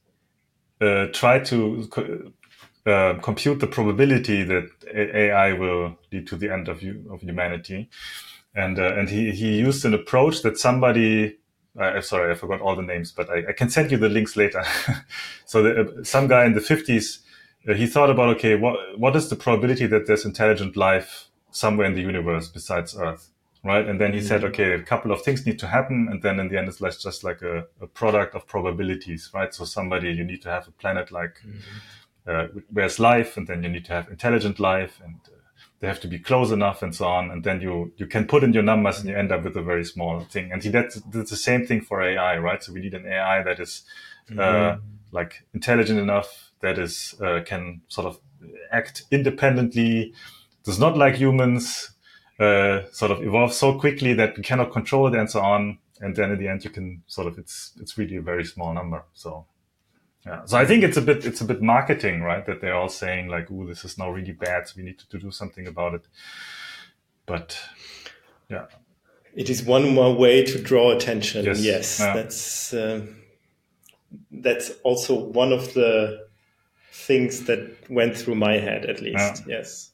uh, 0.81 1.07
tried 1.13 1.45
to 1.45 2.33
uh, 2.85 3.15
compute 3.21 3.59
the 3.59 3.67
probability 3.67 4.43
that 4.43 4.69
AI 4.93 5.53
will 5.53 5.97
lead 6.11 6.27
to 6.27 6.35
the 6.35 6.51
end 6.51 6.67
of 6.67 6.83
of 7.09 7.21
humanity. 7.21 7.89
And 8.55 8.79
uh, 8.79 8.95
and 8.95 9.09
he 9.09 9.31
he 9.31 9.57
used 9.57 9.85
an 9.85 9.93
approach 9.93 10.41
that 10.41 10.57
somebody 10.57 11.37
sorry 12.01 12.31
I 12.31 12.35
forgot 12.35 12.61
all 12.61 12.75
the 12.75 12.83
names, 12.83 13.11
but 13.11 13.29
I, 13.29 13.49
I 13.49 13.53
can 13.53 13.69
send 13.69 13.91
you 13.91 13.97
the 13.97 14.09
links 14.09 14.35
later. 14.35 14.63
so 15.45 15.63
the, 15.63 15.81
uh, 15.81 16.03
some 16.03 16.27
guy 16.27 16.45
in 16.45 16.53
the 16.53 16.61
fifties 16.61 17.23
uh, 17.67 17.73
he 17.73 17.87
thought 17.87 18.09
about 18.09 18.29
okay 18.35 18.55
what 18.55 18.77
what 18.99 19.15
is 19.15 19.29
the 19.29 19.35
probability 19.35 19.87
that 19.87 20.05
there's 20.05 20.25
intelligent 20.25 20.75
life 20.75 21.29
somewhere 21.51 21.87
in 21.87 21.93
the 21.93 22.01
universe 22.01 22.47
besides 22.47 22.95
Earth, 22.97 23.29
right? 23.63 23.87
And 23.87 23.99
then 23.99 24.13
he 24.13 24.21
said 24.21 24.43
okay 24.43 24.73
a 24.73 24.83
couple 24.83 25.11
of 25.11 25.21
things 25.21 25.45
need 25.45 25.59
to 25.59 25.67
happen, 25.67 26.07
and 26.09 26.21
then 26.21 26.39
in 26.39 26.49
the 26.49 26.57
end 26.57 26.67
it's 26.67 26.81
like 26.81 26.97
just 26.99 27.23
like 27.23 27.41
a, 27.41 27.65
a 27.81 27.87
product 27.87 28.35
of 28.35 28.47
probabilities, 28.47 29.29
right? 29.33 29.53
So 29.53 29.65
somebody 29.65 30.11
you 30.11 30.23
need 30.23 30.41
to 30.43 30.49
have 30.49 30.67
a 30.67 30.71
planet 30.71 31.11
like. 31.11 31.39
Mm-hmm 31.39 31.59
uh, 32.27 32.47
where's 32.71 32.99
life, 32.99 33.37
and 33.37 33.47
then 33.47 33.63
you 33.63 33.69
need 33.69 33.85
to 33.85 33.93
have 33.93 34.09
intelligent 34.09 34.59
life, 34.59 34.99
and 35.03 35.15
uh, 35.27 35.37
they 35.79 35.87
have 35.87 35.99
to 36.01 36.07
be 36.07 36.19
close 36.19 36.51
enough, 36.51 36.81
and 36.81 36.95
so 36.95 37.05
on. 37.05 37.31
And 37.31 37.43
then 37.43 37.61
you 37.61 37.91
you 37.97 38.07
can 38.07 38.25
put 38.25 38.43
in 38.43 38.53
your 38.53 38.63
numbers, 38.63 38.99
and 38.99 39.09
you 39.09 39.15
end 39.15 39.31
up 39.31 39.43
with 39.43 39.57
a 39.57 39.61
very 39.61 39.83
small 39.83 40.21
thing. 40.21 40.51
And 40.51 40.63
he 40.63 40.69
that's, 40.69 40.95
that's 41.11 41.29
the 41.29 41.37
same 41.37 41.65
thing 41.65 41.81
for 41.81 42.01
AI, 42.01 42.37
right? 42.37 42.63
So 42.63 42.73
we 42.73 42.81
need 42.81 42.93
an 42.93 43.05
AI 43.05 43.43
that 43.43 43.59
is 43.59 43.83
uh, 44.31 44.33
mm-hmm. 44.33 44.81
like 45.11 45.43
intelligent 45.53 45.99
enough, 45.99 46.51
that 46.61 46.79
is 46.79 47.15
uh, 47.21 47.41
can 47.45 47.81
sort 47.89 48.07
of 48.07 48.19
act 48.71 49.03
independently, 49.11 50.13
does 50.63 50.79
not 50.79 50.97
like 50.97 51.15
humans, 51.15 51.91
uh, 52.39 52.81
sort 52.91 53.11
of 53.11 53.23
evolve 53.23 53.53
so 53.53 53.79
quickly 53.79 54.13
that 54.13 54.37
we 54.37 54.43
cannot 54.43 54.71
control 54.71 55.07
it, 55.07 55.17
and 55.17 55.29
so 55.29 55.41
on. 55.41 55.77
And 56.01 56.15
then 56.15 56.31
in 56.31 56.39
the 56.39 56.47
end, 56.47 56.63
you 56.63 56.69
can 56.69 57.03
sort 57.07 57.27
of 57.27 57.37
it's 57.37 57.73
it's 57.79 57.97
really 57.97 58.17
a 58.17 58.21
very 58.21 58.43
small 58.43 58.73
number. 58.73 59.03
So 59.13 59.45
yeah. 60.25 60.45
So 60.45 60.57
I 60.57 60.65
think 60.65 60.83
it's 60.83 60.97
a 60.97 61.01
bit 61.01 61.25
it's 61.25 61.41
a 61.41 61.45
bit 61.45 61.61
marketing, 61.61 62.21
right? 62.21 62.45
That 62.45 62.61
they're 62.61 62.75
all 62.75 62.89
saying 62.89 63.27
like, 63.27 63.47
"Oh, 63.51 63.65
this 63.65 63.83
is 63.83 63.97
now 63.97 64.09
really 64.09 64.31
bad, 64.31 64.67
so 64.67 64.75
we 64.77 64.83
need 64.83 64.99
to, 64.99 65.09
to 65.09 65.19
do 65.19 65.31
something 65.31 65.67
about 65.67 65.93
it." 65.95 66.07
But 67.25 67.59
yeah, 68.49 68.65
it 69.35 69.49
is 69.49 69.63
one 69.63 69.93
more 69.93 70.15
way 70.15 70.43
to 70.43 70.61
draw 70.61 70.91
attention. 70.91 71.45
Yes, 71.45 71.61
yes 71.61 71.99
yeah. 71.99 72.13
that's 72.13 72.73
uh, 72.73 73.05
that's 74.31 74.71
also 74.83 75.15
one 75.15 75.51
of 75.51 75.73
the 75.73 76.27
things 76.91 77.45
that 77.45 77.89
went 77.89 78.15
through 78.15 78.35
my 78.35 78.53
head, 78.53 78.85
at 78.85 79.01
least. 79.01 79.43
Yeah. 79.47 79.57
Yes. 79.57 79.91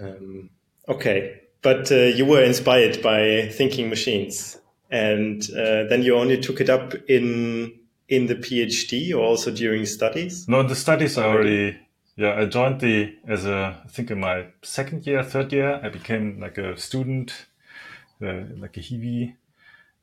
Um, 0.00 0.50
okay, 0.88 1.40
but 1.62 1.90
uh, 1.90 1.96
you 1.96 2.24
were 2.24 2.42
inspired 2.42 3.02
by 3.02 3.48
thinking 3.52 3.88
machines, 3.88 4.58
and 4.90 5.42
uh, 5.50 5.84
then 5.84 6.02
you 6.02 6.14
only 6.16 6.38
took 6.40 6.60
it 6.60 6.70
up 6.70 6.94
in 7.08 7.74
in 8.08 8.26
the 8.26 8.36
PhD 8.36 9.12
or 9.12 9.20
also 9.20 9.50
during 9.50 9.84
studies. 9.84 10.48
No, 10.48 10.62
the 10.62 10.76
studies 10.76 11.18
I 11.18 11.26
already. 11.26 11.78
Yeah, 12.16 12.34
I 12.34 12.46
joined 12.46 12.80
the 12.80 13.14
as 13.28 13.46
a 13.46 13.80
I 13.84 13.88
think 13.88 14.10
in 14.10 14.20
my 14.20 14.46
second 14.62 15.06
year, 15.06 15.22
third 15.22 15.52
year, 15.52 15.80
I 15.82 15.88
became 15.88 16.40
like 16.40 16.58
a 16.58 16.76
student, 16.76 17.46
uh, 18.22 18.42
like 18.56 18.76
a 18.76 18.80
Hiwi, 18.80 19.34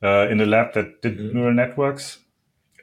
uh, 0.01 0.27
in 0.29 0.39
a 0.39 0.45
lab 0.45 0.73
that 0.75 1.01
did 1.01 1.17
mm. 1.17 1.33
neural 1.33 1.53
networks. 1.53 2.19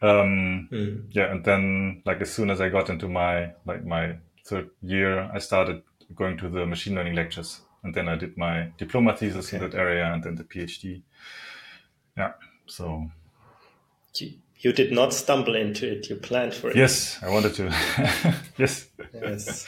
Um, 0.02 0.68
mm. 0.70 1.04
Yeah, 1.10 1.30
and 1.30 1.44
then 1.44 2.02
like 2.04 2.20
as 2.20 2.30
soon 2.30 2.50
as 2.50 2.60
I 2.60 2.68
got 2.68 2.90
into 2.90 3.08
my 3.08 3.52
like 3.64 3.86
my 3.86 4.16
third 4.44 4.70
year, 4.82 5.30
I 5.32 5.38
started 5.38 5.82
going 6.14 6.36
to 6.38 6.50
the 6.50 6.66
machine 6.66 6.94
learning 6.94 7.14
lectures 7.14 7.62
and 7.82 7.94
then 7.94 8.08
I 8.08 8.16
did 8.16 8.36
my 8.36 8.72
diploma 8.78 9.16
thesis 9.16 9.48
okay. 9.48 9.64
in 9.64 9.70
that 9.70 9.78
area 9.78 10.12
and 10.12 10.22
then 10.22 10.36
the 10.36 10.44
PhD. 10.44 11.02
Yeah, 12.16 12.32
so. 12.66 13.10
You, 14.14 14.34
you 14.58 14.72
did 14.72 14.92
not 14.92 15.12
stumble 15.12 15.56
into 15.56 15.90
it, 15.90 16.08
you 16.08 16.16
planned 16.16 16.54
for 16.54 16.70
it. 16.70 16.76
Yes, 16.76 17.18
I 17.22 17.30
wanted 17.30 17.54
to. 17.54 17.64
yes. 18.58 18.86
Yes. 19.12 19.66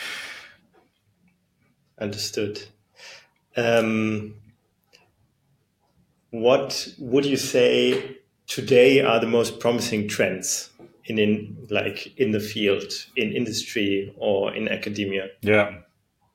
Understood. 1.99 2.63
Um, 3.57 4.35
what 6.31 6.89
would 6.99 7.25
you 7.25 7.37
say 7.37 8.19
today 8.47 9.01
are 9.01 9.21
the 9.21 9.27
most 9.27 9.61
promising 9.61 10.09
trends 10.09 10.71
in, 11.05 11.19
in 11.19 11.67
like 11.71 12.13
in 12.19 12.33
the 12.33 12.41
field, 12.41 12.93
in 13.17 13.33
industry 13.33 14.13
or 14.17 14.53
in 14.55 14.69
academia? 14.69 15.29
Yeah, 15.43 15.79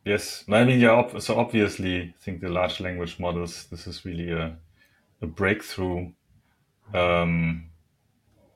Yes, 0.10 0.44
I 0.50 0.64
mean, 0.64 0.80
yeah. 0.80 1.20
So 1.20 1.38
obviously, 1.38 2.02
I 2.02 2.14
think 2.20 2.42
the 2.42 2.50
large 2.50 2.80
language 2.80 3.20
models. 3.20 3.68
This 3.70 3.86
is 3.86 4.04
really 4.06 4.32
a, 4.32 4.58
a 5.22 5.28
breakthrough. 5.28 6.14
Um, 6.96 7.70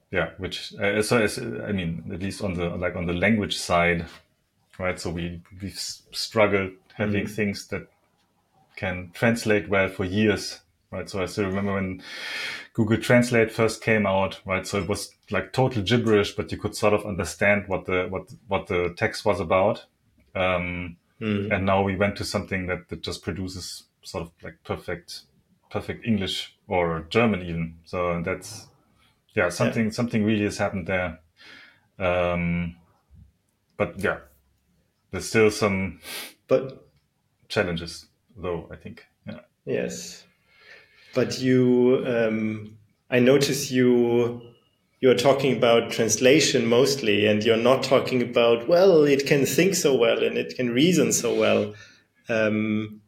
yeah, 0.10 0.32
which 0.40 0.74
uh, 0.82 1.04
so 1.04 1.20
as, 1.20 1.38
I 1.38 1.72
mean, 1.72 2.10
at 2.12 2.24
least 2.24 2.42
on 2.42 2.56
the 2.56 2.70
like 2.70 2.96
on 2.96 3.06
the 3.06 3.14
language 3.14 3.56
side, 3.56 4.08
right? 4.80 5.00
So 5.00 5.12
we 5.12 5.44
we've 5.62 5.78
struggled 5.78 6.72
having 6.96 7.26
mm-hmm. 7.26 7.36
things 7.36 7.68
that 7.68 7.88
can 8.76 9.12
translate 9.14 9.70
well 9.70 9.90
for 9.90 10.06
years, 10.06 10.60
right? 10.90 11.08
So 11.08 11.22
I 11.22 11.28
still 11.28 11.46
remember 11.46 11.76
when 11.76 12.02
Google 12.74 12.98
Translate 12.98 13.52
first 13.52 13.84
came 13.84 14.08
out, 14.08 14.42
right? 14.44 14.66
So 14.66 14.80
it 14.80 14.90
was 14.90 15.12
like 15.30 15.54
total 15.54 15.84
gibberish, 15.84 16.36
but 16.36 16.52
you 16.52 16.58
could 16.58 16.76
sort 16.76 16.96
of 16.96 17.06
understand 17.06 17.66
what 17.68 17.86
the 17.86 18.08
what 18.10 18.34
what 18.48 18.66
the 18.66 18.96
text 18.98 19.24
was 19.24 19.40
about. 19.40 19.86
Um, 20.34 20.98
Mm. 21.24 21.56
And 21.56 21.66
now 21.66 21.82
we 21.82 21.96
went 21.96 22.18
to 22.18 22.26
something 22.26 22.68
that, 22.68 22.90
that 22.90 23.02
just 23.02 23.24
produces 23.24 23.84
sort 24.02 24.24
of 24.24 24.32
like 24.44 24.56
perfect, 24.66 25.22
perfect 25.72 26.06
English 26.06 26.58
or 26.68 27.06
German 27.10 27.42
even. 27.44 27.78
So 27.86 28.22
that's, 28.22 28.68
yeah, 29.34 29.48
something, 29.48 29.86
yeah. 29.86 29.92
something 29.92 30.26
really 30.26 30.44
has 30.44 30.58
happened 30.58 30.88
there. 30.88 31.20
Um, 31.98 32.76
but 33.78 33.98
yeah, 34.00 34.18
there's 35.12 35.30
still 35.30 35.50
some, 35.50 36.02
but 36.50 36.90
challenges 37.48 38.08
though, 38.36 38.68
I 38.70 38.76
think. 38.76 39.06
Yeah. 39.26 39.40
Yes. 39.66 40.26
But 41.16 41.40
you, 41.40 42.04
um, 42.06 42.78
I 43.10 43.20
notice 43.20 43.72
you 43.72 44.53
you're 45.04 45.14
talking 45.14 45.58
about 45.58 45.92
translation 45.92 46.66
mostly, 46.66 47.26
and 47.26 47.44
you're 47.44 47.58
not 47.58 47.84
talking 47.84 48.22
about, 48.22 48.70
well, 48.70 49.04
it 49.04 49.28
can 49.28 49.46
think 49.46 49.76
so 49.76 49.94
well 49.94 50.24
and 50.24 50.38
it 50.38 50.56
can 50.56 50.70
reason 50.70 51.12
so 51.12 51.36
well. 51.36 51.74
Um, 52.30 53.02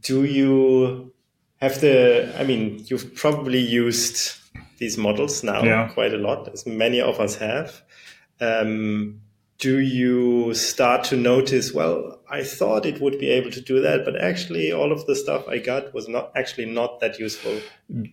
do 0.00 0.24
you 0.24 1.12
have 1.60 1.82
the, 1.82 2.34
I 2.38 2.44
mean, 2.44 2.82
you've 2.86 3.14
probably 3.14 3.58
used 3.58 4.38
these 4.78 4.96
models 4.96 5.44
now 5.44 5.62
yeah. 5.62 5.88
quite 5.88 6.14
a 6.14 6.16
lot, 6.16 6.48
as 6.50 6.66
many 6.66 6.98
of 6.98 7.20
us 7.20 7.36
have. 7.36 7.82
Um, 8.40 9.20
do 9.58 9.80
you 9.80 10.54
start 10.54 11.04
to 11.04 11.16
notice, 11.18 11.74
well, 11.74 12.17
I 12.30 12.44
thought 12.44 12.84
it 12.84 13.00
would 13.00 13.18
be 13.18 13.30
able 13.30 13.50
to 13.50 13.60
do 13.60 13.80
that, 13.80 14.04
but 14.04 14.20
actually 14.20 14.72
all 14.72 14.92
of 14.92 15.06
the 15.06 15.16
stuff 15.16 15.48
I 15.48 15.58
got 15.58 15.94
was 15.94 16.08
not 16.08 16.32
actually 16.36 16.66
not 16.66 17.00
that 17.00 17.18
useful. 17.18 17.60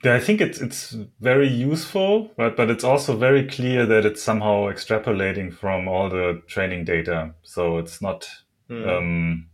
I 0.03 0.19
think 0.19 0.41
it's 0.41 0.61
it's 0.61 0.95
very 1.19 1.49
useful, 1.49 2.31
but 2.37 2.55
but 2.55 2.69
it's 2.69 2.83
also 2.83 3.15
very 3.15 3.45
clear 3.47 3.85
that 3.85 4.05
it's 4.05 4.23
somehow 4.23 4.69
extrapolating 4.69 5.53
from 5.53 5.87
all 5.87 6.09
the 6.09 6.41
training 6.47 6.85
data. 6.85 7.33
So 7.43 7.77
it's 7.77 8.01
not 8.01 8.29
mm. 8.69 8.87
um, 8.87 9.47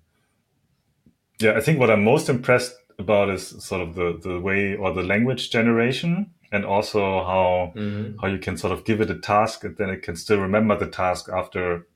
yeah, 1.41 1.53
I 1.57 1.61
think 1.61 1.79
what 1.79 1.89
I'm 1.89 2.03
most 2.03 2.29
impressed 2.29 2.75
about 2.99 3.29
is 3.29 3.47
sort 3.63 3.81
of 3.81 3.95
the, 3.95 4.19
the 4.21 4.39
way 4.39 4.75
or 4.75 4.93
the 4.93 5.03
language 5.03 5.49
generation 5.49 6.31
and 6.51 6.65
also 6.65 7.23
how 7.23 7.73
mm-hmm. 7.75 8.17
how 8.21 8.27
you 8.27 8.37
can 8.37 8.57
sort 8.57 8.73
of 8.73 8.85
give 8.85 9.01
it 9.01 9.09
a 9.09 9.17
task 9.17 9.63
and 9.63 9.75
then 9.77 9.89
it 9.89 10.03
can 10.03 10.15
still 10.15 10.39
remember 10.39 10.77
the 10.77 10.87
task 10.87 11.29
after 11.29 11.87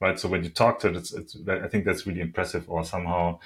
right 0.00 0.18
so 0.18 0.28
when 0.28 0.44
you 0.44 0.50
talk 0.50 0.80
to 0.80 0.88
it 0.88 0.96
it's, 0.96 1.12
it's 1.12 1.36
i 1.48 1.68
think 1.68 1.84
that's 1.84 2.06
really 2.06 2.20
impressive 2.20 2.68
or 2.68 2.84
somehow 2.84 3.38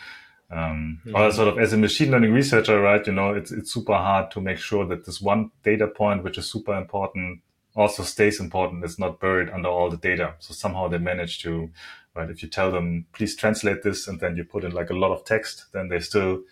um, 0.51 1.01
mm-hmm. 1.07 1.17
or 1.17 1.33
sort 1.33 1.49
of 1.49 1.59
as 1.59 1.73
a 1.73 1.79
machine 1.79 2.11
learning 2.11 2.33
researcher 2.33 2.81
right 2.81 3.07
you 3.07 3.12
know 3.12 3.33
it's 3.35 3.51
it's 3.51 3.73
super 3.73 3.95
hard 3.95 4.31
to 4.31 4.41
make 4.41 4.59
sure 4.59 4.87
that 4.87 5.07
this 5.07 5.21
one 5.21 5.51
data 5.62 5.87
point 5.87 6.23
which 6.23 6.38
is 6.38 6.51
super 6.51 6.77
important 6.77 7.41
also 7.75 8.03
stays 8.03 8.38
important 8.38 8.85
it's 8.85 8.99
not 8.99 9.19
buried 9.19 9.49
under 9.51 9.69
all 9.69 9.88
the 9.88 9.97
data 9.97 10.35
so 10.38 10.53
somehow 10.53 10.88
they 10.88 10.99
manage 10.99 11.43
to 11.43 11.71
right 12.15 12.29
if 12.29 12.43
you 12.43 12.49
tell 12.49 12.71
them 12.71 13.07
please 13.12 13.35
translate 13.35 13.83
this 13.83 14.07
and 14.07 14.21
then 14.21 14.37
you 14.37 14.45
put 14.45 14.65
in 14.65 14.73
like 14.73 14.91
a 14.91 14.95
lot 14.95 15.11
of 15.11 15.25
text 15.25 15.67
then 15.73 15.88
they 15.88 15.99
still 15.99 16.43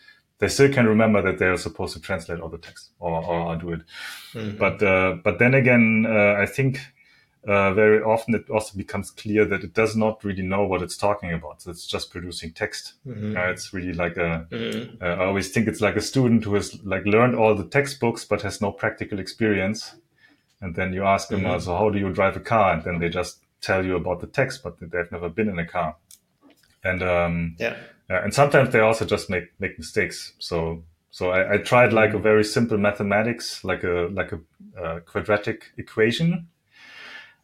they 0.40 0.48
still 0.48 0.72
can 0.72 0.86
remember 0.86 1.22
that 1.22 1.38
they're 1.38 1.56
supposed 1.56 1.94
to 1.94 2.00
translate 2.00 2.40
all 2.40 2.48
the 2.48 2.58
text 2.58 2.90
or, 2.98 3.22
or 3.22 3.56
do 3.56 3.72
it. 3.72 3.82
Mm-hmm. 4.32 4.56
But 4.56 4.82
uh, 4.82 5.16
but 5.22 5.38
then 5.38 5.54
again, 5.54 6.06
uh, 6.08 6.40
I 6.40 6.46
think 6.46 6.80
uh, 7.46 7.72
very 7.72 8.02
often 8.02 8.34
it 8.34 8.50
also 8.50 8.76
becomes 8.76 9.10
clear 9.10 9.44
that 9.46 9.64
it 9.64 9.72
does 9.72 9.96
not 9.96 10.22
really 10.24 10.42
know 10.42 10.64
what 10.64 10.82
it's 10.82 10.96
talking 10.96 11.32
about. 11.32 11.62
So 11.62 11.70
it's 11.70 11.86
just 11.86 12.10
producing 12.10 12.52
text. 12.52 12.94
Mm-hmm. 13.06 13.36
Uh, 13.36 13.50
it's 13.50 13.72
really 13.72 13.92
like 13.92 14.16
a. 14.16 14.46
Mm-hmm. 14.50 15.02
Uh, 15.02 15.06
I 15.06 15.26
always 15.26 15.50
think 15.50 15.66
it's 15.68 15.80
like 15.80 15.96
a 15.96 16.00
student 16.00 16.44
who 16.44 16.54
has 16.54 16.82
like 16.84 17.04
learned 17.06 17.34
all 17.34 17.54
the 17.54 17.66
textbooks 17.66 18.24
but 18.24 18.42
has 18.42 18.60
no 18.60 18.72
practical 18.72 19.18
experience. 19.18 19.94
And 20.62 20.74
then 20.74 20.92
you 20.92 21.04
ask 21.04 21.28
them, 21.28 21.40
mm-hmm. 21.40 21.60
so 21.60 21.74
how 21.74 21.88
do 21.88 21.98
you 21.98 22.12
drive 22.12 22.36
a 22.36 22.40
car? 22.40 22.74
And 22.74 22.84
then 22.84 22.98
they 22.98 23.08
just 23.08 23.38
tell 23.62 23.84
you 23.84 23.96
about 23.96 24.20
the 24.20 24.26
text, 24.26 24.62
but 24.62 24.78
they've 24.78 25.10
never 25.10 25.30
been 25.30 25.48
in 25.48 25.58
a 25.58 25.66
car. 25.66 25.96
And 26.84 27.02
um, 27.02 27.56
yeah 27.58 27.76
and 28.10 28.34
sometimes 28.34 28.70
they 28.70 28.80
also 28.80 29.04
just 29.04 29.30
make 29.30 29.52
make 29.60 29.78
mistakes. 29.78 30.32
So 30.38 30.82
so 31.10 31.30
I, 31.30 31.54
I 31.54 31.56
tried 31.58 31.92
like 31.92 32.12
a 32.12 32.18
very 32.18 32.44
simple 32.44 32.78
mathematics, 32.78 33.64
like 33.64 33.84
a 33.84 34.08
like 34.12 34.32
a 34.32 34.40
uh, 34.80 35.00
quadratic 35.00 35.72
equation, 35.78 36.48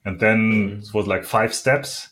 and 0.07 0.21
then 0.21 0.81
it 0.83 0.95
was 0.95 1.07
like 1.07 1.25
five 1.25 1.53
steps, 1.53 2.11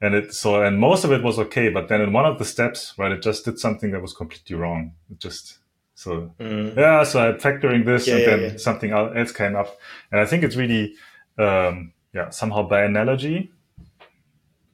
and 0.00 0.14
it 0.14 0.32
so 0.32 0.62
and 0.62 0.78
most 0.78 1.04
of 1.04 1.12
it 1.12 1.22
was 1.22 1.38
okay, 1.38 1.68
but 1.68 1.88
then 1.88 2.00
in 2.00 2.12
one 2.12 2.24
of 2.24 2.38
the 2.38 2.44
steps, 2.44 2.94
right, 2.96 3.12
it 3.12 3.20
just 3.20 3.44
did 3.44 3.58
something 3.58 3.90
that 3.90 4.00
was 4.00 4.14
completely 4.14 4.56
wrong. 4.56 4.94
It 5.10 5.18
just 5.18 5.58
so 5.94 6.32
mm. 6.38 6.74
yeah, 6.76 7.02
so 7.02 7.20
I'm 7.20 7.38
factoring 7.38 7.84
this, 7.84 8.06
yeah, 8.06 8.14
and 8.14 8.22
yeah, 8.22 8.30
then 8.30 8.40
yeah. 8.52 8.56
something 8.56 8.92
else 8.92 9.32
came 9.32 9.56
up, 9.56 9.76
and 10.12 10.20
I 10.20 10.24
think 10.24 10.44
it's 10.44 10.56
really 10.56 10.94
um, 11.36 11.92
yeah 12.14 12.30
somehow 12.30 12.62
by 12.62 12.84
analogy, 12.84 13.52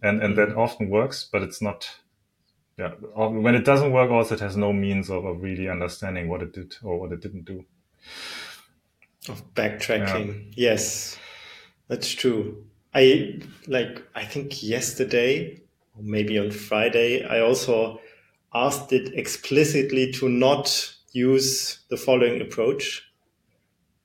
and 0.02 0.22
and 0.22 0.34
mm. 0.34 0.36
that 0.36 0.54
often 0.54 0.90
works, 0.90 1.26
but 1.32 1.42
it's 1.42 1.62
not 1.62 1.90
yeah, 2.78 2.90
when 3.16 3.54
it 3.54 3.64
doesn't 3.64 3.92
work, 3.92 4.10
also 4.10 4.34
it 4.34 4.40
has 4.40 4.56
no 4.56 4.72
means 4.72 5.10
of, 5.10 5.24
of 5.24 5.42
really 5.42 5.68
understanding 5.68 6.28
what 6.28 6.42
it 6.42 6.52
did 6.52 6.76
or 6.84 7.00
what 7.00 7.10
it 7.12 7.20
didn't 7.20 7.44
do. 7.44 7.64
Of 9.28 9.52
backtracking, 9.54 10.52
yes, 10.54 11.18
that's 11.88 12.10
true. 12.10 12.64
I 12.94 13.40
like. 13.66 14.02
I 14.14 14.24
think 14.24 14.62
yesterday, 14.62 15.60
or 15.96 16.02
maybe 16.02 16.38
on 16.38 16.50
Friday, 16.50 17.24
I 17.24 17.40
also 17.40 18.00
asked 18.54 18.92
it 18.92 19.12
explicitly 19.14 20.12
to 20.12 20.28
not 20.28 20.94
use 21.12 21.80
the 21.90 21.96
following 21.96 22.40
approach 22.40 23.08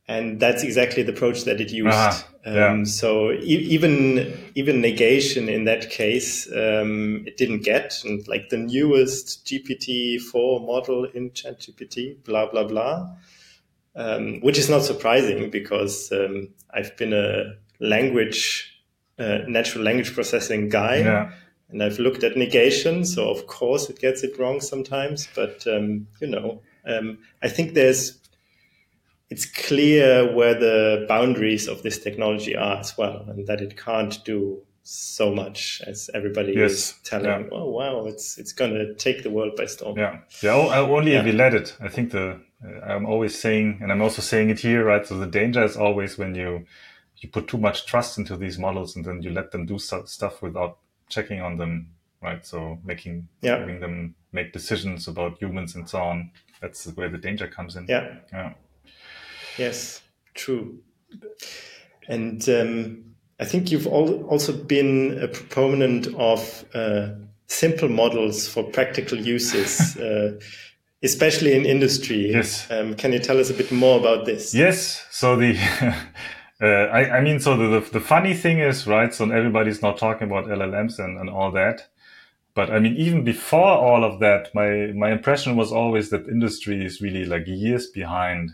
and 0.08 0.40
that's 0.40 0.64
exactly 0.64 1.04
the 1.04 1.14
approach 1.14 1.44
that 1.46 1.62
it 1.62 1.72
used. 1.72 1.90
Ah, 1.94 2.28
yeah. 2.46 2.72
um, 2.72 2.86
so 2.86 3.32
e- 3.32 3.68
even 3.70 4.38
even 4.56 4.82
negation 4.82 5.48
in 5.48 5.64
that 5.66 5.90
case, 5.90 6.48
um, 6.52 7.24
it 7.26 7.38
didn't 7.38 7.64
get 7.64 8.02
and 8.04 8.28
like 8.28 8.50
the 8.50 8.58
newest 8.58 9.46
GPT 9.46 10.20
four 10.20 10.60
model 10.60 11.06
in 11.06 11.32
ChatGPT, 11.32 12.22
blah 12.26 12.52
blah 12.52 12.66
blah, 12.66 13.16
um, 13.96 14.42
which 14.42 14.58
is 14.58 14.70
not 14.70 14.84
surprising 14.84 15.50
because 15.50 16.12
um, 16.12 16.50
I've 16.74 16.96
been 16.98 17.14
a 17.14 17.56
language 17.80 18.74
uh, 19.20 19.40
natural 19.48 19.84
language 19.84 20.14
processing 20.14 20.70
guy. 20.70 20.98
Yeah. 20.98 21.32
And 21.70 21.82
I've 21.82 21.98
looked 21.98 22.24
at 22.24 22.38
negation, 22.38 23.04
so 23.04 23.30
of 23.30 23.48
course 23.48 23.90
it 23.90 24.00
gets 24.00 24.24
it 24.24 24.38
wrong 24.38 24.62
sometimes. 24.62 25.28
But 25.36 25.66
um, 25.68 26.08
you 26.20 26.28
know, 26.28 26.62
um, 26.86 27.20
I 27.42 27.48
think 27.48 27.74
there's 27.74 28.20
it's 29.30 29.46
clear 29.46 30.32
where 30.36 30.54
the 30.54 31.06
boundaries 31.08 31.68
of 31.68 31.82
this 31.82 31.98
technology 31.98 32.56
are 32.56 32.78
as 32.78 32.96
well, 32.98 33.26
and 33.28 33.48
that 33.48 33.62
it 33.62 33.76
can't 33.76 34.24
do 34.24 34.62
so 34.84 35.34
much 35.34 35.82
as 35.88 36.10
everybody 36.14 36.54
yes. 36.54 36.72
is 36.72 36.94
telling. 37.04 37.26
Yeah. 37.26 37.50
Oh 37.52 37.70
wow, 37.70 38.06
it's 38.06 38.38
it's 38.38 38.52
going 38.52 38.74
to 38.74 38.94
take 38.96 39.24
the 39.24 39.32
world 39.32 39.56
by 39.56 39.66
storm. 39.66 39.98
Yeah, 39.98 40.20
yeah. 40.44 40.54
Only 40.54 41.14
yeah. 41.14 41.20
if 41.20 41.26
we 41.26 41.32
let 41.32 41.56
it. 41.56 41.76
I 41.80 41.88
think 41.88 42.12
the 42.12 42.40
uh, 42.64 42.80
I'm 42.86 43.08
always 43.08 43.40
saying, 43.40 43.80
and 43.82 43.92
I'm 43.92 44.02
also 44.02 44.22
saying 44.22 44.52
it 44.52 44.60
here, 44.60 44.84
right? 44.84 45.06
So 45.08 45.18
the 45.18 45.26
danger 45.26 45.64
is 45.64 45.76
always 45.76 46.18
when 46.18 46.36
you 46.36 46.66
you 47.24 47.30
put 47.30 47.48
too 47.48 47.58
much 47.58 47.86
trust 47.86 48.18
into 48.18 48.36
these 48.36 48.60
models 48.60 48.96
and 48.96 49.06
then 49.06 49.22
you 49.22 49.32
let 49.32 49.52
them 49.52 49.66
do 49.66 49.80
stuff 49.80 50.42
without 50.42 50.78
checking 51.08 51.42
on 51.42 51.58
them, 51.58 51.90
right? 52.22 52.46
So 52.46 52.80
making 52.84 53.28
yeah. 53.42 53.60
having 53.60 53.80
them 53.80 54.16
make 54.32 54.52
decisions 54.52 55.08
about 55.08 55.38
humans 55.38 55.76
and 55.76 55.90
so 55.90 56.02
on. 56.02 56.32
That's 56.62 56.86
where 56.96 57.10
the 57.10 57.18
danger 57.18 57.48
comes 57.48 57.76
in. 57.76 57.88
Yeah. 57.88 58.16
Yeah. 58.32 58.54
Yes, 59.58 60.02
true. 60.34 60.80
And 62.08 62.48
um, 62.50 63.04
I 63.40 63.46
think 63.46 63.72
you've 63.72 63.88
also 63.88 64.54
been 64.54 65.20
a 65.22 65.28
proponent 65.28 66.08
of 66.16 66.66
uh, 66.74 67.10
simple 67.48 67.90
models 67.90 68.48
for 68.48 68.64
practical 68.64 69.18
uses, 69.18 69.96
uh, 69.98 70.40
especially 71.04 71.54
in 71.54 71.66
industry. 71.66 72.32
Yes. 72.32 72.70
Um, 72.72 72.96
can 72.96 73.14
you 73.14 73.20
tell 73.20 73.40
us 73.40 73.50
a 73.50 73.54
bit 73.54 73.72
more 73.72 74.00
about 74.00 74.26
this? 74.26 74.54
Yes. 74.54 75.06
So 75.12 75.36
the, 75.36 75.58
uh, 76.64 76.88
I, 76.94 77.18
I, 77.18 77.22
mean, 77.22 77.42
so 77.42 77.58
the, 77.58 77.80
the, 77.80 77.92
the 77.92 78.00
funny 78.00 78.34
thing 78.34 78.60
is, 78.60 78.88
right? 78.88 79.14
So 79.14 79.30
everybody's 79.30 79.82
not 79.82 79.98
talking 79.98 80.28
about 80.28 80.46
LLMs 80.46 80.98
and, 80.98 81.20
and 81.20 81.30
all 81.30 81.52
that. 81.52 81.90
But 82.56 82.70
I 82.70 82.80
mean, 82.80 82.96
even 82.96 83.24
before 83.24 83.68
all 83.68 84.04
of 84.04 84.20
that, 84.20 84.54
my, 84.56 84.94
my 84.96 85.12
impression 85.12 85.56
was 85.58 85.72
always 85.72 86.10
that 86.12 86.28
industry 86.28 86.86
is 86.86 87.02
really 87.02 87.26
like 87.26 87.48
years 87.48 87.88
behind 87.88 88.52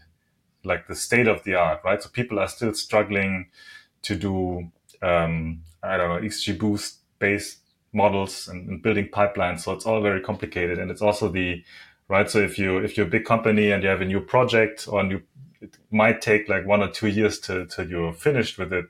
like 0.64 0.88
the 0.88 0.96
state 0.96 1.28
of 1.28 1.44
the 1.44 1.56
art, 1.56 1.82
right? 1.84 2.02
So 2.02 2.10
people 2.10 2.40
are 2.40 2.48
still 2.48 2.74
struggling 2.74 3.50
to 4.04 4.16
do, 4.16 4.72
um, 5.02 5.62
I 5.84 5.98
don't 5.98 6.10
know, 6.10 6.28
XGBoost 6.28 6.96
based 7.20 7.60
models 7.94 8.48
and, 8.48 8.70
and, 8.70 8.82
building 8.82 9.10
pipelines. 9.10 9.62
So 9.62 9.74
it's 9.74 9.86
all 9.86 10.02
very 10.02 10.22
complicated. 10.22 10.80
And 10.80 10.90
it's 10.92 11.02
also 11.02 11.30
the, 11.30 11.64
right. 12.08 12.30
So 12.30 12.40
if 12.40 12.58
you, 12.58 12.78
if 12.78 12.98
you're 12.98 13.08
a 13.08 13.10
big 13.10 13.26
company 13.26 13.72
and 13.72 13.84
you 13.84 13.90
have 13.90 14.02
a 14.02 14.06
new 14.06 14.20
project 14.20 14.88
or 14.88 15.02
a 15.02 15.04
new, 15.04 15.22
it 15.62 15.78
might 15.92 16.22
take 16.22 16.48
like 16.50 16.66
one 16.66 16.82
or 16.82 16.90
two 16.90 17.08
years 17.08 17.40
to, 17.42 17.66
till 17.68 17.90
you're 17.90 18.14
finished 18.14 18.58
with 18.58 18.74
it. 18.74 18.86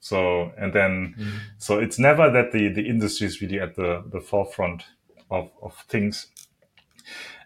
So, 0.00 0.52
and 0.56 0.72
then, 0.72 1.14
mm-hmm. 1.18 1.36
so 1.58 1.78
it's 1.78 1.98
never 1.98 2.30
that 2.30 2.52
the, 2.52 2.68
the 2.68 2.86
industry 2.86 3.26
is 3.26 3.40
really 3.40 3.60
at 3.60 3.74
the, 3.76 4.04
the 4.12 4.20
forefront 4.20 4.84
of, 5.30 5.50
of 5.62 5.76
things. 5.88 6.28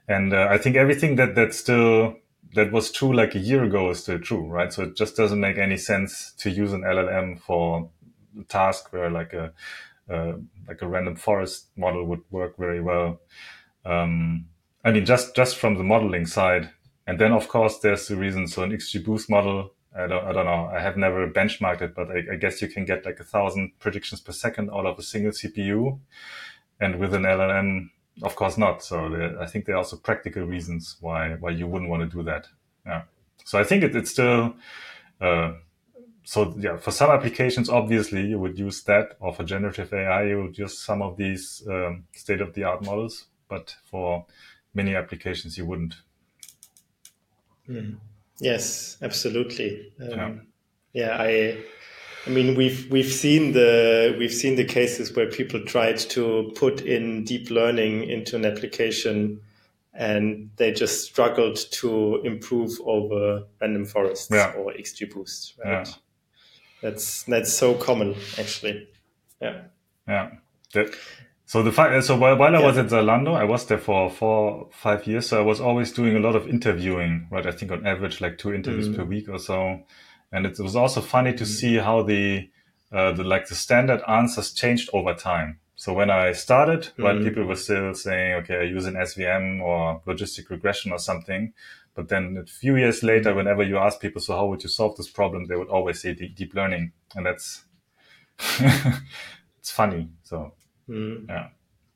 And 0.09 0.35
uh, 0.35 0.49
I 0.51 0.59
think 0.59 0.77
everything 0.77 1.17
that, 1.17 1.35
that's 1.35 1.59
still, 1.59 2.17
that 2.55 2.73
was 2.73 2.91
true 2.91 3.15
like 3.15 3.35
a 3.35 3.39
year 3.39 3.65
ago 3.65 3.91
is 3.91 4.01
still 4.01 4.19
true, 4.19 4.47
right? 4.47 4.73
So 4.73 4.83
it 4.83 4.97
just 4.97 5.17
doesn't 5.17 5.41
make 5.41 5.57
any 5.57 5.77
sense 5.77 6.33
to 6.39 6.51
use 6.51 6.73
an 6.73 6.83
LLM 6.83 7.41
for 7.41 7.91
a 8.39 8.45
task 8.45 8.93
where 8.93 9.11
like 9.11 9.33
a 9.33 9.53
uh, 10.11 10.33
like 10.67 10.83
a 10.83 10.89
random 10.89 11.15
forest 11.15 11.69
model 11.77 12.05
would 12.05 12.23
work 12.31 12.57
very 12.59 12.81
well. 12.81 13.21
Um, 13.85 14.47
I 14.85 14.91
mean, 14.91 15.05
just 15.05 15.37
just 15.37 15.57
from 15.57 15.77
the 15.77 15.85
modeling 15.85 16.27
side, 16.27 16.71
and 17.11 17.19
then 17.19 17.33
of 17.33 17.49
course 17.49 17.79
there's 17.81 18.07
the 18.07 18.15
reason. 18.15 18.47
So 18.47 18.63
an 18.63 18.71
XGBoost 18.71 19.29
model, 19.29 19.75
I 19.97 20.07
don't 20.07 20.25
I 20.25 20.33
don't 20.33 20.47
know. 20.47 20.71
I 20.73 20.79
have 20.79 20.97
never 20.97 21.29
benchmarked 21.29 21.83
it, 21.83 21.93
but 21.93 22.09
I, 22.09 22.35
I 22.35 22.37
guess 22.37 22.63
you 22.63 22.69
can 22.69 22.85
get 22.85 23.05
like 23.05 23.19
a 23.19 23.25
thousand 23.25 23.73
predictions 23.81 24.21
per 24.21 24.31
second 24.31 24.71
out 24.71 24.87
of 24.87 24.97
a 24.97 25.03
single 25.03 25.33
CPU, 25.33 25.99
and 26.81 27.01
with 27.01 27.13
an 27.13 27.25
LLM 27.25 27.91
of 28.23 28.37
course 28.37 28.57
not. 28.57 28.85
So 28.85 29.09
there, 29.09 29.43
I 29.43 29.47
think 29.47 29.65
there 29.65 29.75
are 29.75 29.79
also 29.79 29.97
practical 29.97 30.45
reasons 30.45 30.99
why 31.01 31.35
why 31.41 31.51
you 31.51 31.67
wouldn't 31.67 31.91
want 31.91 32.09
to 32.09 32.17
do 32.17 32.23
that. 32.23 32.47
Yeah. 32.87 33.03
So 33.45 33.59
I 33.59 33.65
think 33.65 33.83
it, 33.83 33.97
it's 33.97 34.13
still. 34.13 34.55
Uh, 35.21 35.55
so 36.23 36.55
yeah, 36.59 36.77
for 36.77 36.93
some 36.93 37.11
applications, 37.11 37.69
obviously 37.69 38.25
you 38.25 38.39
would 38.39 38.57
use 38.57 38.85
that, 38.85 39.17
or 39.19 39.35
for 39.35 39.43
generative 39.43 39.93
AI, 39.93 40.27
you 40.29 40.43
would 40.43 40.57
use 40.57 40.79
some 40.79 41.03
of 41.03 41.17
these 41.17 41.67
um, 41.69 42.05
state-of-the-art 42.13 42.85
models. 42.85 43.25
But 43.49 43.75
for 43.91 44.27
many 44.73 44.95
applications, 44.95 45.59
you 45.59 45.67
wouldn't. 45.67 45.97
Mm. 47.71 47.97
Yes, 48.41 48.97
absolutely. 49.01 49.93
Um, 50.01 50.49
yeah. 50.93 51.07
yeah, 51.07 51.17
I 51.19 51.65
I 52.27 52.31
mean, 52.31 52.55
we've 52.55 52.91
we've 52.91 53.11
seen 53.11 53.53
the 53.53 54.15
we've 54.19 54.33
seen 54.33 54.57
the 54.57 54.65
cases 54.65 55.15
where 55.15 55.27
people 55.27 55.61
tried 55.65 55.99
to 56.11 56.53
put 56.55 56.83
in 56.83 57.25
deep 57.25 57.51
learning 57.51 58.05
into 58.05 58.37
an 58.37 58.45
application, 58.45 59.41
and 59.95 60.51
they 60.57 60.73
just 60.73 61.05
struggled 61.05 61.57
to 61.73 62.21
improve 62.25 62.73
over 62.85 63.45
random 63.61 63.87
forests 63.87 64.29
yeah. 64.31 64.53
or 64.53 64.73
XGBoost. 64.73 65.59
Right? 65.65 65.87
Yeah. 65.87 65.95
That's 66.83 67.23
that's 67.25 67.53
so 67.53 67.75
common, 67.75 68.15
actually. 68.39 68.89
Yeah. 69.41 69.63
Yeah. 70.07 70.31
That, 70.75 70.95
so 71.51 71.63
the 71.63 72.01
so 72.03 72.17
while, 72.17 72.37
while 72.37 72.57
I 72.57 72.63
was 72.63 72.79
at 72.79 72.87
Zalando, 72.87 73.35
I 73.35 73.45
was 73.45 73.67
there 73.67 73.79
for 73.79 74.11
four 74.11 74.69
five 74.73 75.07
years. 75.07 75.29
So 75.29 75.39
I 75.41 75.45
was 75.45 75.61
always 75.61 75.93
doing 75.93 76.17
a 76.17 76.21
lot 76.21 76.37
of 76.37 76.49
interviewing. 76.49 77.29
Right, 77.31 77.47
I 77.47 77.53
think 77.53 77.73
on 77.73 77.87
average 77.87 78.21
like 78.21 78.39
two 78.39 78.53
interviews 78.55 78.89
mm. 78.89 78.97
per 78.97 79.05
week 79.05 79.29
or 79.29 79.39
so 79.39 79.85
and 80.33 80.47
it 80.47 80.59
was 80.59 80.77
also 80.77 81.01
funny 81.01 81.33
to 81.33 81.45
mm-hmm. 81.45 81.53
see 81.53 81.77
how 81.77 82.03
the, 82.03 82.49
uh, 82.93 83.13
the 83.13 83.25
like 83.25 83.49
the 83.49 83.55
standard 83.55 84.03
answers 84.09 84.53
changed 84.53 84.91
over 84.93 85.15
time. 85.15 85.59
So 85.75 85.93
when 85.93 86.11
I 86.11 86.33
started, 86.33 86.83
mm-hmm. 86.83 87.03
right, 87.03 87.23
people 87.23 87.45
were 87.45 87.57
still 87.57 87.95
saying, 87.95 88.35
okay, 88.43 88.59
I 88.59 88.63
use 88.63 88.87
an 88.87 88.95
SVM 88.95 89.61
or 89.61 90.01
logistic 90.07 90.51
regression 90.51 90.93
or 90.93 90.99
something. 90.99 91.53
But 91.95 92.09
then 92.09 92.37
a 92.37 92.47
few 92.47 92.77
years 92.77 93.03
later, 93.03 93.35
whenever 93.35 93.63
you 93.63 93.79
ask 93.79 94.01
people, 94.01 94.21
so 94.21 94.37
how 94.37 94.47
would 94.47 94.63
you 94.63 94.69
solve 94.69 94.97
this 94.97 95.11
problem? 95.11 95.47
They 95.47 95.57
would 95.57 95.69
always 95.69 96.01
say 96.01 96.15
deep, 96.15 96.37
deep 96.37 96.55
learning. 96.55 96.93
And 97.17 97.27
that's, 97.27 97.65
it's 99.59 99.71
funny. 99.71 100.11
So, 100.23 100.53
mm. 100.91 101.29
yeah. 101.29 101.49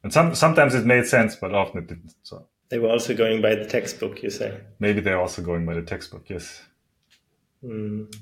And 0.02 0.12
some, 0.12 0.34
sometimes 0.34 0.74
it 0.74 0.84
made 0.84 1.06
sense, 1.06 1.34
but 1.34 1.54
often 1.54 1.78
it 1.78 1.86
didn't. 1.86 2.14
So 2.22 2.46
they 2.68 2.78
were 2.78 2.90
also 2.90 3.14
going 3.14 3.40
by 3.40 3.54
the 3.54 3.64
textbook, 3.64 4.22
you 4.22 4.30
say? 4.30 4.60
Maybe 4.78 5.00
they're 5.00 5.20
also 5.20 5.42
going 5.42 5.64
by 5.66 5.74
the 5.74 5.82
textbook. 5.82 6.28
Yes. 6.28 6.62
Mm, 7.64 8.14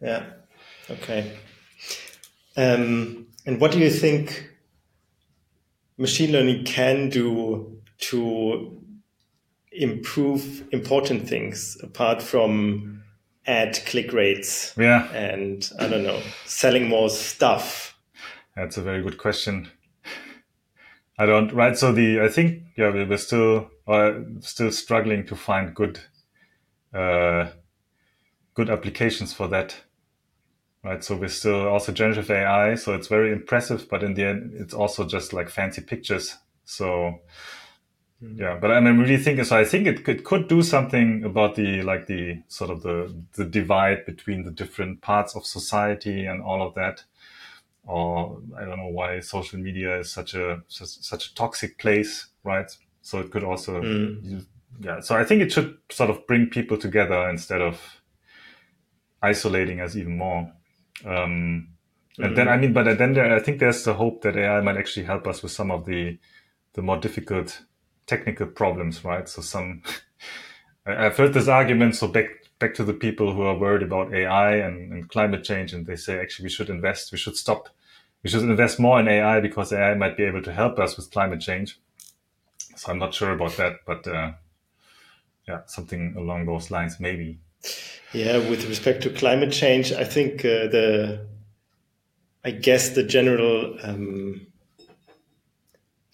yeah. 0.00 0.24
Okay. 0.90 1.36
Um, 2.56 3.26
and 3.46 3.60
what 3.60 3.72
do 3.72 3.78
you 3.78 3.90
think 3.90 4.50
machine 5.96 6.32
learning 6.32 6.64
can 6.64 7.08
do 7.08 7.80
to 7.98 8.82
improve 9.72 10.66
important 10.72 11.28
things 11.28 11.76
apart 11.82 12.22
from 12.22 13.02
ad 13.46 13.78
click 13.86 14.12
rates? 14.12 14.74
Yeah. 14.78 15.10
And 15.12 15.70
I 15.78 15.88
don't 15.88 16.04
know, 16.04 16.22
selling 16.46 16.88
more 16.88 17.10
stuff. 17.10 17.98
That's 18.56 18.76
a 18.76 18.82
very 18.82 19.02
good 19.02 19.18
question. 19.18 19.70
I 21.18 21.26
don't 21.26 21.52
right. 21.52 21.76
So 21.76 21.92
the 21.92 22.20
I 22.20 22.28
think 22.28 22.62
yeah 22.76 22.90
we're 22.90 23.16
still 23.16 23.70
uh, 23.86 24.12
still 24.40 24.70
struggling 24.70 25.26
to 25.26 25.34
find 25.36 25.74
good 25.74 26.00
uh, 26.94 27.48
good 28.54 28.70
applications 28.70 29.32
for 29.32 29.48
that. 29.48 29.76
Right. 30.84 31.02
So 31.02 31.16
we're 31.16 31.28
still 31.28 31.68
also 31.68 31.92
generative 31.92 32.30
AI. 32.30 32.76
So 32.76 32.94
it's 32.94 33.08
very 33.08 33.32
impressive, 33.32 33.88
but 33.88 34.02
in 34.02 34.14
the 34.14 34.24
end, 34.24 34.52
it's 34.54 34.72
also 34.74 35.04
just 35.04 35.32
like 35.32 35.48
fancy 35.48 35.82
pictures. 35.82 36.36
So 36.64 37.20
mm-hmm. 38.22 38.40
yeah, 38.40 38.58
but 38.60 38.70
I'm 38.70 38.98
really 38.98 39.16
thinking, 39.16 39.44
so 39.44 39.56
I 39.56 39.64
think 39.64 39.86
it 39.88 40.04
could, 40.04 40.22
could 40.22 40.48
do 40.48 40.62
something 40.62 41.24
about 41.24 41.56
the, 41.56 41.82
like 41.82 42.06
the 42.06 42.42
sort 42.46 42.70
of 42.70 42.82
the, 42.82 43.12
the 43.34 43.44
divide 43.44 44.06
between 44.06 44.44
the 44.44 44.52
different 44.52 45.00
parts 45.00 45.34
of 45.34 45.44
society 45.44 46.26
and 46.26 46.42
all 46.42 46.62
of 46.62 46.74
that. 46.74 47.04
Or 47.88 48.42
I 48.56 48.64
don't 48.64 48.76
know 48.76 48.88
why 48.88 49.20
social 49.20 49.58
media 49.58 50.00
is 50.00 50.12
such 50.12 50.34
a, 50.34 50.62
such 50.68 51.30
a 51.30 51.34
toxic 51.34 51.78
place, 51.78 52.26
right? 52.44 52.70
So 53.00 53.20
it 53.20 53.30
could 53.30 53.44
also, 53.44 53.80
mm. 53.80 54.22
use, 54.22 54.44
yeah. 54.80 55.00
So 55.00 55.16
I 55.16 55.24
think 55.24 55.42
it 55.42 55.50
should 55.50 55.78
sort 55.90 56.10
of 56.10 56.26
bring 56.26 56.46
people 56.46 56.76
together 56.76 57.28
instead 57.30 57.62
of, 57.62 57.80
isolating 59.22 59.80
us 59.80 59.96
even 59.96 60.16
more. 60.16 60.52
Um, 61.04 61.68
and 62.18 62.26
mm-hmm. 62.26 62.34
then, 62.34 62.48
I 62.48 62.56
mean, 62.56 62.72
but 62.72 62.98
then 62.98 63.14
there, 63.14 63.34
I 63.34 63.40
think 63.40 63.60
there's 63.60 63.84
the 63.84 63.94
hope 63.94 64.22
that 64.22 64.36
AI 64.36 64.60
might 64.60 64.76
actually 64.76 65.06
help 65.06 65.26
us 65.26 65.42
with 65.42 65.52
some 65.52 65.70
of 65.70 65.84
the, 65.86 66.18
the 66.74 66.82
more 66.82 66.96
difficult 66.96 67.62
technical 68.06 68.46
problems, 68.46 69.04
right? 69.04 69.28
So 69.28 69.42
some, 69.42 69.82
I've 70.86 71.16
heard 71.16 71.34
this 71.34 71.48
argument. 71.48 71.96
So 71.96 72.08
back, 72.08 72.26
back 72.58 72.74
to 72.74 72.84
the 72.84 72.94
people 72.94 73.32
who 73.32 73.42
are 73.42 73.56
worried 73.56 73.82
about 73.82 74.12
AI 74.12 74.56
and, 74.56 74.92
and 74.92 75.08
climate 75.08 75.44
change. 75.44 75.72
And 75.72 75.86
they 75.86 75.96
say, 75.96 76.18
actually, 76.18 76.44
we 76.44 76.50
should 76.50 76.70
invest, 76.70 77.12
we 77.12 77.18
should 77.18 77.36
stop, 77.36 77.68
we 78.22 78.30
should 78.30 78.42
invest 78.42 78.80
more 78.80 79.00
in 79.00 79.08
AI 79.08 79.40
because 79.40 79.72
AI 79.72 79.94
might 79.94 80.16
be 80.16 80.24
able 80.24 80.42
to 80.42 80.52
help 80.52 80.78
us 80.78 80.96
with 80.96 81.10
climate 81.10 81.40
change. 81.40 81.78
So 82.76 82.92
I'm 82.92 82.98
not 82.98 83.14
sure 83.14 83.32
about 83.32 83.56
that, 83.56 83.76
but, 83.86 84.06
uh, 84.06 84.32
yeah, 85.46 85.60
something 85.66 86.14
along 86.16 86.46
those 86.46 86.70
lines, 86.70 87.00
maybe. 87.00 87.40
Yeah, 88.12 88.38
with 88.48 88.68
respect 88.68 89.02
to 89.02 89.10
climate 89.10 89.52
change, 89.52 89.92
I 89.92 90.04
think 90.04 90.44
uh, 90.44 90.68
the, 90.68 91.26
I 92.44 92.52
guess 92.52 92.90
the 92.90 93.02
general 93.02 93.76
um, 93.82 94.46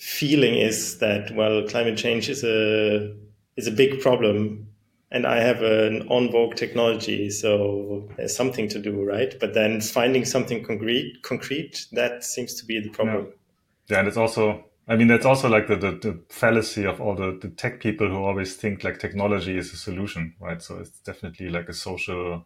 feeling 0.05 0.55
is 0.55 0.99
that 0.99 1.35
well, 1.35 1.67
climate 1.69 1.97
change 1.97 2.29
is 2.29 2.45
a 2.45 3.15
is 3.57 3.67
a 3.67 3.71
big 3.71 4.01
problem, 4.01 4.69
and 5.15 5.29
I 5.29 5.41
have 5.41 5.63
an 5.63 6.09
on 6.09 6.33
vogue 6.33 6.57
technology, 6.57 7.31
so 7.31 8.09
there's 8.17 8.37
something 8.37 8.69
to 8.71 8.81
do, 8.81 9.05
right? 9.05 9.33
But 9.39 9.55
then 9.55 9.81
finding 9.81 10.25
something 10.25 10.65
concrete, 10.65 11.23
concrete, 11.23 11.87
that 11.93 12.25
seems 12.25 12.55
to 12.55 12.67
be 12.67 12.81
the 12.81 12.91
problem. 12.91 13.27
Yeah, 13.27 13.95
yeah 13.95 13.99
and 14.01 14.09
it's 14.09 14.17
also, 14.17 14.65
I 14.89 14.97
mean, 14.97 15.07
that's 15.07 15.25
also 15.25 15.49
like 15.49 15.69
the, 15.69 15.77
the, 15.77 15.93
the 15.93 16.21
fallacy 16.31 16.85
of 16.85 17.01
all 17.01 17.15
the, 17.15 17.39
the 17.41 17.49
tech 17.49 17.79
people 17.79 18.09
who 18.09 18.17
always 18.17 18.57
think 18.57 18.83
like 18.83 18.99
technology 18.99 19.57
is 19.57 19.73
a 19.73 19.77
solution, 19.77 20.35
right? 20.41 20.61
So 20.61 20.79
it's 20.79 20.99
definitely 20.99 21.49
like 21.49 21.69
a 21.69 21.75
social, 21.75 22.45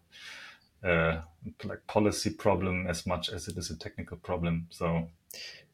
uh, 0.84 1.22
like 1.64 1.86
policy 1.86 2.28
problem 2.28 2.86
as 2.86 3.06
much 3.06 3.30
as 3.30 3.48
it 3.48 3.56
is 3.56 3.70
a 3.70 3.78
technical 3.78 4.18
problem. 4.18 4.66
So 4.68 5.08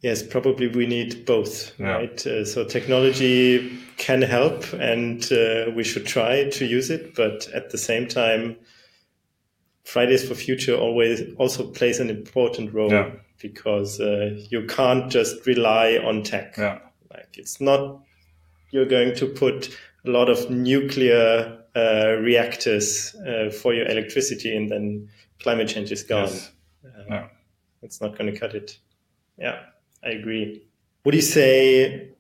Yes, 0.05 0.23
probably 0.23 0.69
we 0.69 0.87
need 0.87 1.25
both, 1.25 1.73
yeah. 1.81 1.93
right? 1.93 2.27
Uh, 2.27 2.45
so 2.45 2.63
technology 2.63 3.75
can 3.97 4.21
help, 4.21 4.71
and 4.75 5.33
uh, 5.33 5.71
we 5.75 5.83
should 5.83 6.05
try 6.05 6.51
to 6.51 6.67
use 6.67 6.91
it. 6.91 7.15
But 7.15 7.49
at 7.55 7.71
the 7.71 7.79
same 7.79 8.07
time, 8.07 8.57
Fridays 9.85 10.29
for 10.29 10.35
Future 10.35 10.77
always 10.77 11.23
also 11.39 11.71
plays 11.71 12.01
an 12.01 12.11
important 12.11 12.75
role 12.75 12.93
yeah. 12.93 13.13
because 13.41 13.99
uh, 13.99 14.39
you 14.51 14.67
can't 14.67 15.11
just 15.11 15.47
rely 15.47 15.97
on 15.97 16.23
tech. 16.23 16.59
Yeah. 16.59 16.81
Like 17.11 17.39
it's 17.39 17.59
not 17.59 18.03
you're 18.73 18.85
going 18.85 19.15
to 19.15 19.27
put 19.27 19.75
a 20.05 20.11
lot 20.11 20.29
of 20.29 20.51
nuclear 20.51 21.63
uh, 21.75 22.17
reactors 22.21 23.15
uh, 23.27 23.49
for 23.49 23.73
your 23.73 23.87
electricity, 23.87 24.55
and 24.55 24.71
then 24.71 25.09
climate 25.41 25.69
change 25.69 25.91
is 25.91 26.03
gone. 26.03 26.29
Yes. 26.29 26.53
yeah. 27.09 27.29
It's 27.81 28.03
not 28.03 28.19
going 28.19 28.31
to 28.31 28.39
cut 28.39 28.55
it. 28.55 28.79
Yeah. 29.39 29.61
I 30.05 30.11
agree. 30.11 30.63
Would 31.05 31.15
you 31.15 31.23
say 31.23 32.11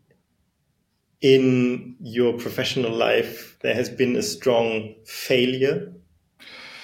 in 1.20 1.96
your 2.00 2.34
professional 2.34 2.92
life 2.92 3.58
there 3.60 3.74
has 3.74 3.88
been 3.88 4.16
a 4.16 4.22
strong 4.22 4.94
failure 5.06 5.92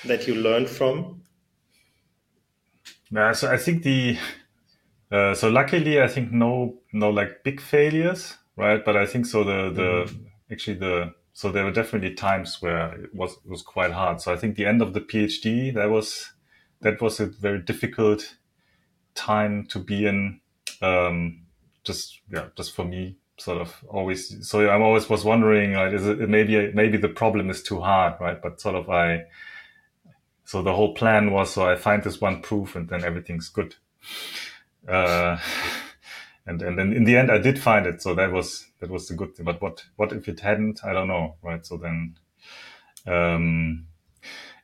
that 0.04 0.26
you 0.26 0.34
learned 0.34 0.68
from? 0.68 1.22
Yeah, 3.10 3.32
so 3.32 3.50
I 3.50 3.56
think 3.56 3.82
the 3.82 4.18
uh, 5.10 5.34
so 5.34 5.48
luckily 5.48 6.00
I 6.00 6.08
think 6.08 6.32
no 6.32 6.78
no 6.92 7.10
like 7.10 7.42
big 7.44 7.60
failures, 7.60 8.36
right? 8.56 8.84
But 8.84 8.96
I 8.96 9.06
think 9.06 9.26
so 9.26 9.42
the 9.42 9.70
the 9.70 10.12
mm. 10.12 10.24
actually 10.52 10.78
the 10.78 11.14
so 11.32 11.50
there 11.50 11.64
were 11.64 11.72
definitely 11.72 12.14
times 12.14 12.60
where 12.60 12.94
it 13.04 13.14
was 13.14 13.32
it 13.32 13.50
was 13.50 13.62
quite 13.62 13.92
hard. 13.92 14.20
So 14.20 14.32
I 14.32 14.36
think 14.36 14.56
the 14.56 14.66
end 14.66 14.80
of 14.80 14.94
the 14.94 15.00
PhD 15.00 15.74
that 15.74 15.90
was 15.90 16.32
that 16.80 17.00
was 17.00 17.20
a 17.20 17.26
very 17.26 17.60
difficult 17.60 18.36
time 19.14 19.66
to 19.66 19.78
be 19.78 20.06
in 20.06 20.40
um, 20.80 21.42
just 21.84 22.20
yeah, 22.30 22.46
just 22.56 22.74
for 22.74 22.84
me, 22.84 23.16
sort 23.38 23.60
of 23.60 23.84
always. 23.88 24.48
So 24.48 24.68
I'm 24.68 24.82
always 24.82 25.08
was 25.08 25.24
wondering, 25.24 25.74
like, 25.74 25.92
is 25.92 26.06
it 26.06 26.28
maybe 26.28 26.72
maybe 26.72 26.98
the 26.98 27.08
problem 27.08 27.50
is 27.50 27.62
too 27.62 27.80
hard, 27.80 28.14
right? 28.20 28.40
But 28.40 28.60
sort 28.60 28.76
of 28.76 28.88
I. 28.88 29.24
So 30.44 30.62
the 30.62 30.74
whole 30.74 30.94
plan 30.94 31.30
was 31.30 31.54
so 31.54 31.68
I 31.68 31.76
find 31.76 32.02
this 32.02 32.20
one 32.20 32.42
proof 32.42 32.74
and 32.74 32.88
then 32.88 33.04
everything's 33.04 33.48
good. 33.48 33.76
Uh, 34.88 35.38
and 36.46 36.60
and 36.62 36.78
then 36.78 36.92
in 36.92 37.04
the 37.04 37.16
end 37.16 37.30
I 37.30 37.38
did 37.38 37.58
find 37.58 37.86
it, 37.86 38.02
so 38.02 38.14
that 38.14 38.32
was 38.32 38.66
that 38.80 38.90
was 38.90 39.08
the 39.08 39.14
good 39.14 39.34
thing. 39.36 39.46
But 39.46 39.62
what 39.62 39.84
what 39.96 40.12
if 40.12 40.28
it 40.28 40.40
hadn't? 40.40 40.84
I 40.84 40.92
don't 40.92 41.08
know, 41.08 41.36
right? 41.42 41.64
So 41.64 41.76
then. 41.76 42.16
Um, 43.06 43.86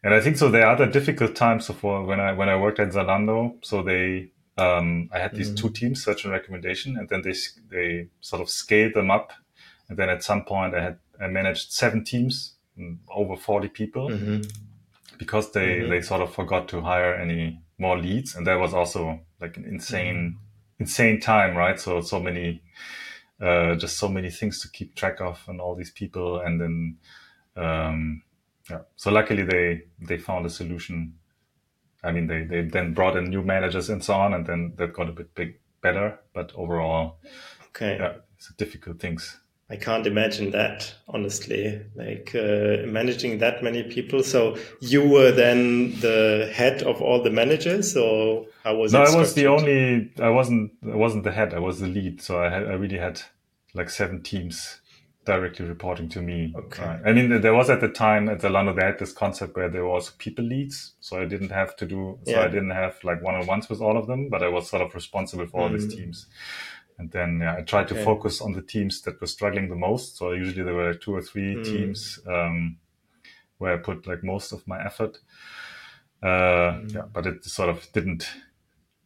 and 0.03 0.15
I 0.15 0.21
think 0.21 0.37
so. 0.37 0.51
There 0.51 0.65
are 0.65 0.75
other 0.75 0.87
difficult 0.87 1.35
times 1.35 1.67
so 1.67 1.75
for 1.75 2.05
when 2.05 2.21
I 2.21 2.33
when 2.33 2.49
I 2.49 2.57
worked 2.57 2.79
at 2.79 2.91
Zalando. 2.91 3.65
So 3.65 3.83
they 3.83 4.31
um, 4.59 5.11
I 5.13 5.19
had 5.19 5.35
these 5.35 5.49
mm-hmm. 5.49 5.67
two 5.67 5.71
teams, 5.73 6.03
search 6.03 6.25
and 6.25 6.33
recommendation, 6.33 6.97
and 6.97 7.09
then 7.09 7.23
they 7.23 7.35
they 7.71 8.09
sort 8.21 8.41
of 8.43 8.49
scaled 8.49 8.95
them 8.95 9.11
up. 9.11 9.33
And 9.89 9.99
then 9.99 10.09
at 10.09 10.25
some 10.25 10.45
point, 10.45 10.75
I 10.75 10.83
had 10.83 10.99
I 11.21 11.29
managed 11.29 11.73
seven 11.73 12.05
teams, 12.05 12.55
mm, 12.79 12.97
over 13.15 13.37
forty 13.37 13.69
people, 13.69 14.09
mm-hmm. 14.09 14.43
because 15.19 15.53
they 15.53 15.81
mm-hmm. 15.81 15.91
they 15.91 16.01
sort 16.01 16.23
of 16.23 16.35
forgot 16.35 16.69
to 16.69 16.81
hire 16.81 17.15
any 17.15 17.61
more 17.79 17.99
leads, 17.99 18.35
and 18.35 18.47
that 18.47 18.59
was 18.59 18.73
also 18.73 19.21
like 19.41 19.57
an 19.59 19.65
insane 19.65 20.17
mm-hmm. 20.17 20.83
insane 20.83 21.21
time, 21.21 21.57
right? 21.57 21.79
So 21.79 22.01
so 22.01 22.21
many. 22.21 22.63
Uh, 23.39 23.75
just 23.75 23.99
so 23.99 24.09
many 24.09 24.31
things 24.31 24.63
to 24.63 24.69
keep 24.71 24.95
track 24.95 25.21
of 25.21 25.45
and 25.47 25.61
all 25.61 25.75
these 25.75 25.91
people 25.91 26.41
and 26.41 26.59
then 26.59 26.97
um, 27.55 28.23
yeah 28.71 28.79
so 28.97 29.11
luckily 29.11 29.43
they 29.43 29.83
they 30.01 30.17
found 30.17 30.47
a 30.47 30.49
solution 30.49 31.13
I 32.07 32.13
mean, 32.13 32.29
they, 32.29 32.43
they 32.45 32.63
then 32.63 32.95
brought 32.95 33.17
in 33.17 33.25
new 33.25 33.43
managers 33.43 33.91
and 33.91 34.03
so 34.03 34.15
on, 34.15 34.33
and 34.33 34.47
then 34.47 34.75
that 34.77 34.93
got 34.93 35.09
a 35.09 35.13
bit 35.13 35.35
big 35.35 35.59
better. 35.83 36.19
But 36.33 36.53
overall, 36.55 37.19
okay, 37.69 37.97
yeah, 37.99 38.15
it's 38.37 38.53
difficult 38.57 39.01
things. 39.01 39.39
I 39.69 39.75
can't 39.75 40.07
imagine 40.07 40.53
that 40.53 40.95
honestly, 41.09 41.83
like 41.97 42.33
uh, 42.37 42.87
managing 42.87 43.39
that 43.39 43.65
many 43.65 43.83
people. 43.83 44.23
So 44.23 44.57
you 44.81 45.09
were 45.09 45.33
then 45.33 45.99
the 46.01 46.51
head 46.55 46.85
of 46.85 47.03
all 47.03 47.23
the 47.23 47.31
managers, 47.31 47.97
or 47.97 48.47
how 48.63 48.77
was 48.77 48.93
no, 48.93 49.03
it? 49.03 49.11
No, 49.11 49.17
I 49.17 49.19
was 49.19 49.35
the 49.35 49.47
only. 49.49 50.13
I 50.23 50.29
wasn't. 50.29 50.73
I 50.85 50.95
wasn't 50.95 51.25
the 51.25 51.33
head. 51.33 51.53
I 51.53 51.59
was 51.59 51.81
the 51.81 51.89
lead. 51.89 52.23
So 52.23 52.41
I 52.41 52.49
had. 52.49 52.63
I 52.63 52.75
really 52.75 52.99
had 52.99 53.23
like 53.75 53.91
seven 53.91 54.23
teams 54.23 54.81
directly 55.27 55.67
reporting 55.67 56.09
to 56.09 56.23
me. 56.23 56.55
Okay. 56.57 56.83
Uh, 56.83 56.99
I 57.05 57.13
mean, 57.13 57.41
there 57.43 57.53
was 57.53 57.69
at 57.69 57.81
the 57.81 57.89
time 57.89 58.29
at 58.29 58.41
the 58.41 58.49
Zalando, 58.49 58.75
they 58.75 58.87
had 58.87 58.99
this 58.99 59.13
concept 59.13 59.57
where 59.57 59.69
there 59.69 59.85
was 59.85 60.11
people 60.11 60.45
leads. 60.45 60.95
So 61.01 61.21
I 61.21 61.27
didn't 61.27 61.51
have 61.51 61.77
to 61.77 61.87
do, 61.87 62.19
so 62.25 62.31
yeah. 62.31 62.43
I 62.43 62.49
didn't 62.49 62.71
have 62.71 62.97
like 63.05 63.23
one-on-ones 63.23 63.69
with 63.69 63.81
all 63.81 63.99
of 63.99 64.07
them, 64.07 64.31
but 64.31 64.43
I 64.43 64.49
was 64.49 64.71
sort 64.71 64.83
of 64.83 64.95
responsible 64.95 65.47
for 65.47 65.61
all 65.61 65.69
mm. 65.69 65.75
these 65.75 65.95
teams. 65.95 66.27
And 66.99 67.11
then 67.11 67.41
yeah, 67.43 67.57
I 67.59 67.63
tried 67.63 67.87
okay. 67.87 67.97
to 67.97 68.05
focus 68.05 68.41
on 68.41 68.53
the 68.53 68.63
teams 68.63 69.03
that 69.03 69.21
were 69.21 69.27
struggling 69.27 69.69
the 69.69 69.77
most. 69.77 70.17
So 70.17 70.33
usually 70.33 70.63
there 70.63 70.75
were 70.75 70.95
two 70.95 71.15
or 71.15 71.21
three 71.21 71.57
mm. 71.57 71.65
teams, 71.65 72.21
um, 72.27 72.79
where 73.59 73.75
I 73.75 73.77
put 73.79 74.07
like 74.07 74.23
most 74.23 74.53
of 74.53 74.67
my 74.67 74.83
effort. 74.83 75.19
Uh, 76.23 76.81
mm. 76.81 76.95
yeah, 76.95 77.03
but 77.13 77.27
it 77.27 77.45
sort 77.45 77.69
of 77.69 77.87
didn't, 77.93 78.27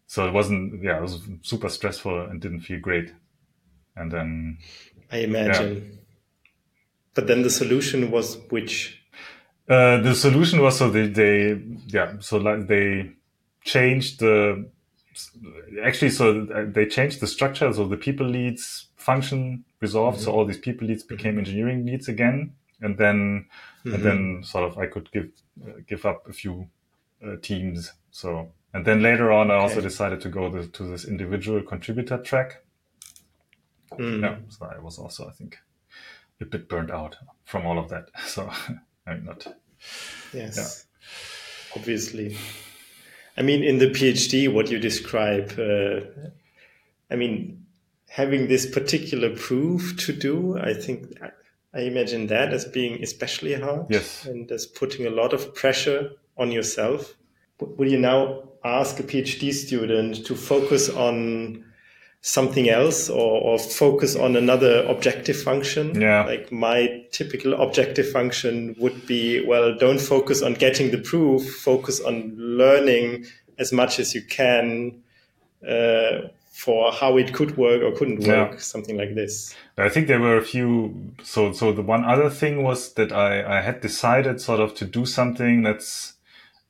so 0.07 0.29
it 0.29 0.33
wasn't, 0.33 0.83
yeah, 0.83 0.99
it 0.99 1.03
was 1.03 1.23
super 1.43 1.69
stressful 1.69 2.27
and 2.27 2.41
didn't 2.41 2.61
feel 2.61 2.79
great. 2.79 3.13
And 3.97 4.13
then 4.13 4.59
I 5.11 5.19
imagine. 5.19 5.77
Yeah. 5.77 5.97
But 7.15 7.27
then 7.27 7.43
the 7.43 7.51
solution 7.51 8.11
was 8.11 8.39
which? 8.51 9.03
Uh, 9.69 10.01
the 10.01 10.15
solution 10.15 10.61
was 10.61 10.79
so 10.79 10.91
they, 10.91 11.07
they 11.07 11.61
yeah 11.87 12.15
so 12.19 12.39
like 12.39 12.67
they 12.67 13.13
changed 13.63 14.19
the 14.19 14.69
actually 15.85 16.11
so 16.11 16.45
they 16.75 16.87
changed 16.87 17.21
the 17.21 17.27
structure 17.27 17.73
so 17.73 17.87
the 17.87 17.97
people 17.97 18.27
leads 18.27 18.89
function 18.97 19.65
resolved 19.81 20.17
mm-hmm. 20.17 20.25
so 20.25 20.33
all 20.33 20.45
these 20.45 20.59
people 20.59 20.89
leads 20.89 21.05
became 21.05 21.33
mm-hmm. 21.33 21.41
engineering 21.41 21.87
leads 21.87 22.09
again 22.09 22.53
and 22.81 22.99
then 22.99 23.47
mm-hmm. 23.85 23.95
and 23.95 24.05
then 24.05 24.43
sort 24.43 24.65
of 24.65 24.77
I 24.77 24.87
could 24.87 25.11
give 25.13 25.31
uh, 25.65 25.81
give 25.87 26.05
up 26.05 26.29
a 26.29 26.33
few 26.33 26.69
uh, 27.25 27.37
teams 27.41 27.93
so 28.11 28.51
and 28.75 28.85
then 28.85 29.03
later 29.03 29.31
on 29.31 29.51
I 29.51 29.55
okay. 29.55 29.63
also 29.63 29.81
decided 29.81 30.21
to 30.23 30.29
go 30.29 30.51
to, 30.51 30.67
to 30.67 30.83
this 30.85 31.05
individual 31.05 31.63
contributor 31.63 32.19
track 32.19 32.65
mm. 33.93 34.23
yeah 34.23 34.37
so 34.49 34.67
I 34.67 34.81
was 34.81 34.99
also 34.99 35.29
I 35.29 35.33
think 35.33 35.59
a 36.41 36.45
bit 36.45 36.69
burnt 36.69 36.91
out 36.91 37.17
from 37.45 37.67
all 37.67 37.79
of 37.79 37.89
that. 37.91 38.11
So 38.27 38.51
I'm 39.07 39.25
not. 39.25 39.47
Yes. 40.33 40.57
Yeah. 40.57 41.81
Obviously. 41.81 42.37
I 43.37 43.43
mean, 43.43 43.63
in 43.63 43.79
the 43.79 43.87
PhD, 43.87 44.53
what 44.53 44.71
you 44.71 44.79
describe, 44.79 45.55
uh, 45.59 46.01
I 47.11 47.17
mean, 47.17 47.65
having 48.09 48.49
this 48.49 48.67
particular 48.67 49.35
proof 49.37 49.97
to 49.99 50.13
do, 50.13 50.59
I 50.59 50.75
think 50.75 51.19
I 51.73 51.81
imagine 51.81 52.27
that 52.27 52.53
as 52.53 52.65
being 52.65 53.03
especially 53.03 53.55
hard. 53.55 53.87
Yes. 53.89 54.27
And 54.27 54.51
as 54.51 54.67
putting 54.67 55.07
a 55.07 55.11
lot 55.11 55.33
of 55.33 55.55
pressure 55.55 56.11
on 56.37 56.51
yourself. 56.51 57.15
Will 57.61 57.91
you 57.91 57.99
now 57.99 58.49
ask 58.65 58.99
a 58.99 59.03
PhD 59.03 59.53
student 59.53 60.27
to 60.27 60.35
focus 60.35 60.89
on 60.89 61.65
something 62.23 62.69
else 62.69 63.09
or, 63.09 63.41
or 63.41 63.59
focus 63.59 64.15
on 64.15 64.37
another 64.37 64.85
objective 64.85 65.41
function. 65.41 65.99
Yeah. 66.01 66.25
Like 66.25 66.53
my 66.53 67.05
typical 67.13 67.55
objective 67.55 68.11
function 68.11 68.77
would 68.79 69.07
be, 69.07 69.45
well, 69.47 69.75
don't 69.77 70.01
focus 70.01 70.43
on 70.43 70.55
getting 70.55 70.91
the 70.91 70.99
proof, 70.99 71.57
focus 71.57 72.01
on 72.01 72.35
learning 72.37 73.27
as 73.59 73.73
much 73.73 73.99
as 73.99 74.15
you 74.15 74.23
can 74.23 75.03
uh, 75.67 76.29
for 76.53 76.93
how 76.93 77.17
it 77.17 77.33
could 77.33 77.57
work 77.57 77.83
or 77.83 77.97
couldn't 77.97 78.21
work, 78.21 78.53
yeah. 78.53 78.59
something 78.59 78.99
like 78.99 79.15
this. 79.15 79.55
I 79.79 79.89
think 79.89 80.07
there 80.07 80.21
were 80.21 80.37
a 80.37 80.45
few. 80.45 81.15
So, 81.23 81.53
so 81.53 81.73
the 81.73 81.83
one 81.83 82.05
other 82.05 82.29
thing 82.29 82.63
was 82.63 82.93
that 82.95 83.13
I, 83.13 83.59
I 83.59 83.63
had 83.63 83.81
decided 83.81 84.43
sort 84.43 84.61
of 84.61 84.75
to 84.75 84.85
do 84.85 85.07
something 85.07 85.63
that's 85.63 86.15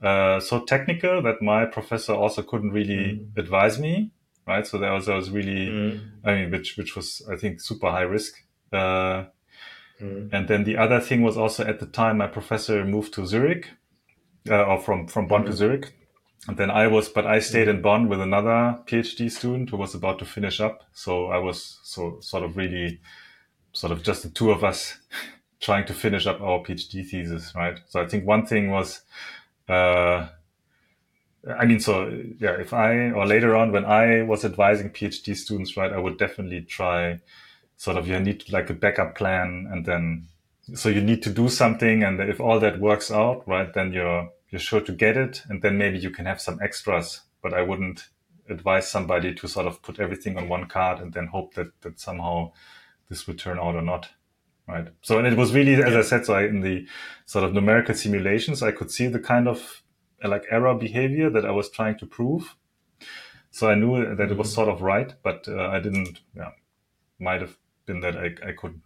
uh, 0.00 0.38
so 0.38 0.60
technical 0.60 1.20
that 1.22 1.42
my 1.42 1.64
professor 1.64 2.12
also 2.12 2.42
couldn't 2.42 2.70
really 2.70 3.18
mm. 3.18 3.36
advise 3.36 3.80
me 3.80 4.12
right? 4.46 4.66
So 4.66 4.78
that 4.78 4.90
was, 4.90 5.06
that 5.06 5.14
was 5.14 5.30
really, 5.30 5.68
mm. 5.68 6.10
I 6.24 6.34
mean, 6.34 6.50
which, 6.50 6.76
which 6.76 6.96
was, 6.96 7.22
I 7.30 7.36
think, 7.36 7.60
super 7.60 7.90
high 7.90 8.02
risk. 8.02 8.34
Uh, 8.72 9.24
mm. 10.00 10.30
And 10.32 10.48
then 10.48 10.64
the 10.64 10.76
other 10.76 11.00
thing 11.00 11.22
was 11.22 11.36
also 11.36 11.64
at 11.64 11.80
the 11.80 11.86
time, 11.86 12.18
my 12.18 12.26
professor 12.26 12.84
moved 12.84 13.14
to 13.14 13.26
Zurich, 13.26 13.68
uh, 14.48 14.62
or 14.64 14.80
from, 14.80 15.06
from 15.06 15.28
Bonn 15.28 15.44
to 15.44 15.50
mm. 15.50 15.54
Zurich. 15.54 15.94
And 16.48 16.56
then 16.56 16.70
I 16.70 16.86
was, 16.86 17.08
but 17.08 17.26
I 17.26 17.38
stayed 17.38 17.68
in 17.68 17.82
Bonn 17.82 18.08
with 18.08 18.20
another 18.20 18.78
PhD 18.86 19.30
student 19.30 19.70
who 19.70 19.76
was 19.76 19.94
about 19.94 20.18
to 20.20 20.24
finish 20.24 20.60
up. 20.60 20.84
So 20.92 21.26
I 21.26 21.38
was 21.38 21.78
so 21.82 22.18
sort 22.20 22.44
of 22.44 22.56
really, 22.56 23.00
sort 23.72 23.92
of 23.92 24.02
just 24.02 24.22
the 24.22 24.30
two 24.30 24.50
of 24.50 24.64
us 24.64 24.98
trying 25.60 25.84
to 25.86 25.94
finish 25.94 26.26
up 26.26 26.40
our 26.40 26.60
PhD 26.60 27.06
thesis, 27.06 27.52
right? 27.54 27.78
So 27.88 28.00
I 28.00 28.06
think 28.06 28.26
one 28.26 28.46
thing 28.46 28.70
was, 28.70 29.02
uh, 29.68 30.28
I 31.48 31.64
mean, 31.64 31.80
so 31.80 32.08
yeah, 32.38 32.60
if 32.60 32.74
I, 32.74 33.10
or 33.10 33.26
later 33.26 33.56
on 33.56 33.72
when 33.72 33.84
I 33.84 34.22
was 34.22 34.44
advising 34.44 34.90
PhD 34.90 35.34
students, 35.34 35.76
right, 35.76 35.92
I 35.92 35.98
would 35.98 36.18
definitely 36.18 36.62
try 36.62 37.20
sort 37.76 37.96
of, 37.96 38.06
you 38.06 38.20
need 38.20 38.50
like 38.52 38.68
a 38.68 38.74
backup 38.74 39.14
plan 39.14 39.68
and 39.72 39.86
then, 39.86 40.26
so 40.74 40.88
you 40.88 41.00
need 41.00 41.22
to 41.22 41.30
do 41.30 41.48
something. 41.48 42.02
And 42.02 42.20
if 42.20 42.40
all 42.40 42.60
that 42.60 42.78
works 42.78 43.10
out, 43.10 43.48
right, 43.48 43.72
then 43.72 43.92
you're, 43.92 44.30
you're 44.50 44.60
sure 44.60 44.82
to 44.82 44.92
get 44.92 45.16
it. 45.16 45.42
And 45.48 45.62
then 45.62 45.78
maybe 45.78 45.98
you 45.98 46.10
can 46.10 46.26
have 46.26 46.40
some 46.40 46.60
extras, 46.62 47.22
but 47.42 47.54
I 47.54 47.62
wouldn't 47.62 48.08
advise 48.50 48.90
somebody 48.90 49.34
to 49.34 49.48
sort 49.48 49.66
of 49.66 49.80
put 49.80 49.98
everything 49.98 50.36
on 50.36 50.48
one 50.48 50.66
card 50.66 51.00
and 51.00 51.12
then 51.14 51.28
hope 51.28 51.54
that, 51.54 51.68
that 51.80 51.98
somehow 51.98 52.52
this 53.08 53.26
will 53.26 53.34
turn 53.34 53.58
out 53.58 53.76
or 53.76 53.82
not. 53.82 54.10
Right. 54.68 54.88
So, 55.02 55.18
and 55.18 55.26
it 55.26 55.36
was 55.36 55.52
really, 55.52 55.74
as 55.82 55.96
I 55.96 56.02
said, 56.02 56.26
so 56.26 56.34
I, 56.34 56.44
in 56.44 56.60
the 56.60 56.86
sort 57.26 57.44
of 57.44 57.54
numerical 57.54 57.94
simulations, 57.94 58.62
I 58.62 58.72
could 58.72 58.90
see 58.90 59.08
the 59.08 59.18
kind 59.18 59.48
of 59.48 59.82
like 60.28 60.44
error 60.50 60.74
behavior 60.74 61.30
that 61.30 61.44
I 61.44 61.50
was 61.50 61.70
trying 61.70 61.98
to 61.98 62.06
prove. 62.06 62.56
So 63.50 63.68
I 63.68 63.74
knew 63.74 64.14
that 64.14 64.30
it 64.30 64.36
was 64.36 64.48
mm-hmm. 64.48 64.54
sort 64.54 64.68
of 64.68 64.82
right, 64.82 65.12
but 65.22 65.48
uh, 65.48 65.68
I 65.68 65.80
didn't, 65.80 66.20
yeah, 66.36 66.50
might 67.18 67.40
have 67.40 67.56
been 67.86 68.00
that 68.00 68.16
I, 68.16 68.48
I 68.48 68.52
could, 68.52 68.80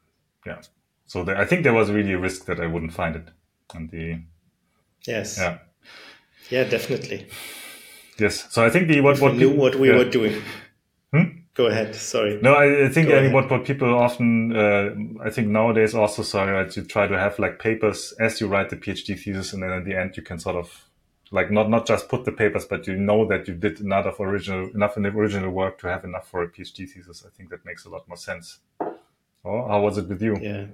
yeah. 0.47 0.61
So 1.07 1.23
there, 1.23 1.37
I 1.37 1.45
think 1.45 1.65
there 1.65 1.75
was 1.75 1.91
really 1.91 2.13
a 2.13 2.19
risk 2.19 2.47
that 2.47 2.61
I 2.61 2.67
wouldn't 2.67 2.95
find 2.95 3.15
it. 3.15 3.29
And 3.75 3.91
the, 3.91 4.21
yes. 5.07 5.39
Yeah. 5.39 5.59
Yeah, 6.51 6.65
definitely. 6.65 7.29
Yes. 8.19 8.53
So 8.53 8.65
I 8.65 8.71
think 8.71 8.89
the, 8.89 9.01
what, 9.01 9.17
if 9.17 9.21
what 9.21 9.33
we 9.33 9.39
knew 9.39 9.51
what 9.51 9.75
we 9.75 9.91
yeah. 9.91 9.99
were 9.99 10.11
doing. 10.11 10.43
Hmm? 11.13 11.23
Go 11.55 11.67
ahead. 11.67 11.95
Sorry. 11.95 12.41
No, 12.43 12.55
I, 12.55 12.87
I 12.87 12.89
think 12.89 13.11
I 13.11 13.21
mean, 13.21 13.33
what, 13.33 13.51
what 13.51 13.65
people 13.65 13.95
often, 13.95 14.57
uh, 14.57 14.91
I 15.23 15.31
think 15.31 15.49
nowadays 15.49 15.95
also, 15.95 16.23
sorry, 16.23 16.53
right, 16.53 16.75
you 16.77 16.85
try 16.85 17.07
to 17.07 17.19
have 17.19 17.39
like 17.39 17.59
papers 17.59 18.15
as 18.19 18.41
you 18.41 18.49
write 18.49 18.71
the 18.71 18.77
PhD 18.77 19.19
thesis. 19.19 19.53
And 19.53 19.63
then 19.63 19.71
at 19.71 19.85
the 19.85 19.95
end, 19.95 20.17
you 20.17 20.23
can 20.23 20.39
sort 20.39 20.57
of 20.57 20.89
like 21.35 21.51
not 21.51 21.69
not 21.69 21.85
just 21.85 22.09
put 22.09 22.25
the 22.25 22.33
papers, 22.33 22.65
but 22.65 22.87
you 22.87 22.97
know 22.97 23.27
that 23.27 23.49
you 23.49 23.55
did 23.55 23.81
enough 23.81 24.21
original 24.21 24.71
enough 24.71 24.97
in 24.97 25.03
the 25.03 25.11
original 25.11 25.51
work 25.51 25.79
to 25.81 25.89
have 25.89 26.05
enough 26.05 26.29
for 26.29 26.43
a 26.43 26.49
PhD 26.49 26.89
thesis. 26.89 27.25
I 27.27 27.31
think 27.37 27.51
that 27.51 27.65
makes 27.65 27.85
a 27.85 27.91
lot 27.91 28.07
more 28.09 28.17
sense. 28.17 28.61
Oh, 29.45 29.69
how 29.69 29.83
was 29.83 29.99
it 29.99 30.09
with 30.09 30.23
you? 30.23 30.37
Yeah, 30.41 30.67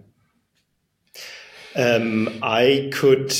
um, 1.75 2.29
I 2.43 2.91
could 2.93 3.35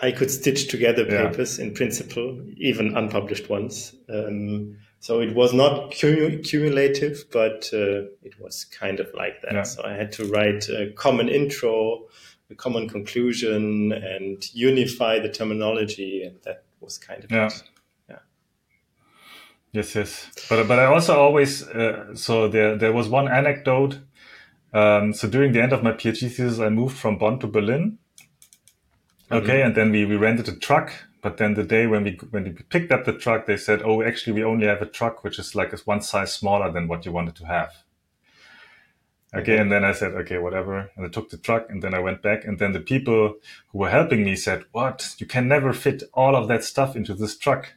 I 0.00 0.12
could 0.12 0.30
stitch 0.30 0.68
together 0.68 1.04
papers 1.04 1.58
yeah. 1.58 1.66
in 1.66 1.74
principle, 1.74 2.40
even 2.56 2.96
unpublished 2.96 3.48
ones. 3.50 3.94
Um, 4.08 4.78
so 4.98 5.20
it 5.20 5.34
was 5.34 5.52
not 5.52 5.92
cumulative, 5.92 7.24
but 7.30 7.68
uh, 7.72 8.08
it 8.22 8.40
was 8.40 8.64
kind 8.64 8.98
of 8.98 9.08
like 9.14 9.42
that. 9.42 9.52
Yeah. 9.52 9.62
So 9.62 9.84
I 9.84 9.92
had 9.92 10.10
to 10.12 10.24
write 10.26 10.68
a 10.68 10.90
common 10.96 11.28
intro, 11.28 12.06
a 12.50 12.54
common 12.54 12.88
conclusion 12.88 13.92
and 13.92 14.54
unify 14.54 15.18
the 15.18 15.28
terminology. 15.28 16.22
And 16.22 16.36
that 16.42 16.64
was 16.80 16.98
kind 16.98 17.24
of 17.24 17.30
yeah. 17.30 17.46
It. 17.46 17.62
Yeah. 18.08 18.18
Yes, 19.72 19.94
yes. 19.94 20.30
But, 20.48 20.68
but 20.68 20.78
I 20.78 20.86
also 20.86 21.18
always, 21.18 21.66
uh, 21.68 22.14
so 22.14 22.48
there, 22.48 22.76
there 22.76 22.92
was 22.92 23.08
one 23.08 23.28
anecdote. 23.28 23.98
Um, 24.72 25.12
so 25.12 25.28
during 25.28 25.52
the 25.52 25.62
end 25.62 25.72
of 25.72 25.82
my 25.82 25.92
PhD 25.92 26.20
thesis, 26.20 26.58
I 26.58 26.68
moved 26.68 26.96
from 26.96 27.18
Bonn 27.18 27.38
to 27.40 27.46
Berlin. 27.46 27.98
Okay. 29.30 29.58
Mm-hmm. 29.58 29.66
And 29.66 29.74
then 29.74 29.90
we, 29.90 30.04
we 30.04 30.16
rented 30.16 30.48
a 30.48 30.56
truck. 30.56 30.92
But 31.22 31.38
then 31.38 31.54
the 31.54 31.64
day 31.64 31.88
when 31.88 32.04
we, 32.04 32.12
when 32.30 32.44
we 32.44 32.52
picked 32.52 32.92
up 32.92 33.04
the 33.04 33.12
truck, 33.12 33.46
they 33.46 33.56
said, 33.56 33.82
Oh, 33.82 34.00
actually, 34.00 34.34
we 34.34 34.44
only 34.44 34.66
have 34.68 34.80
a 34.80 34.86
truck, 34.86 35.24
which 35.24 35.40
is 35.40 35.56
like 35.56 35.76
one 35.84 36.00
size 36.00 36.32
smaller 36.32 36.70
than 36.70 36.86
what 36.86 37.04
you 37.04 37.10
wanted 37.10 37.34
to 37.36 37.46
have. 37.46 37.72
Okay. 39.34 39.58
And 39.58 39.70
then 39.70 39.84
I 39.84 39.92
said, 39.92 40.12
okay, 40.12 40.38
whatever. 40.38 40.90
And 40.96 41.04
I 41.04 41.08
took 41.08 41.30
the 41.30 41.36
truck 41.36 41.66
and 41.68 41.82
then 41.82 41.94
I 41.94 41.98
went 41.98 42.22
back. 42.22 42.44
And 42.44 42.58
then 42.58 42.72
the 42.72 42.80
people 42.80 43.34
who 43.68 43.78
were 43.78 43.90
helping 43.90 44.24
me 44.24 44.36
said, 44.36 44.64
what? 44.72 45.14
You 45.18 45.26
can 45.26 45.48
never 45.48 45.72
fit 45.72 46.04
all 46.14 46.36
of 46.36 46.48
that 46.48 46.64
stuff 46.64 46.96
into 46.96 47.12
this 47.14 47.36
truck. 47.36 47.74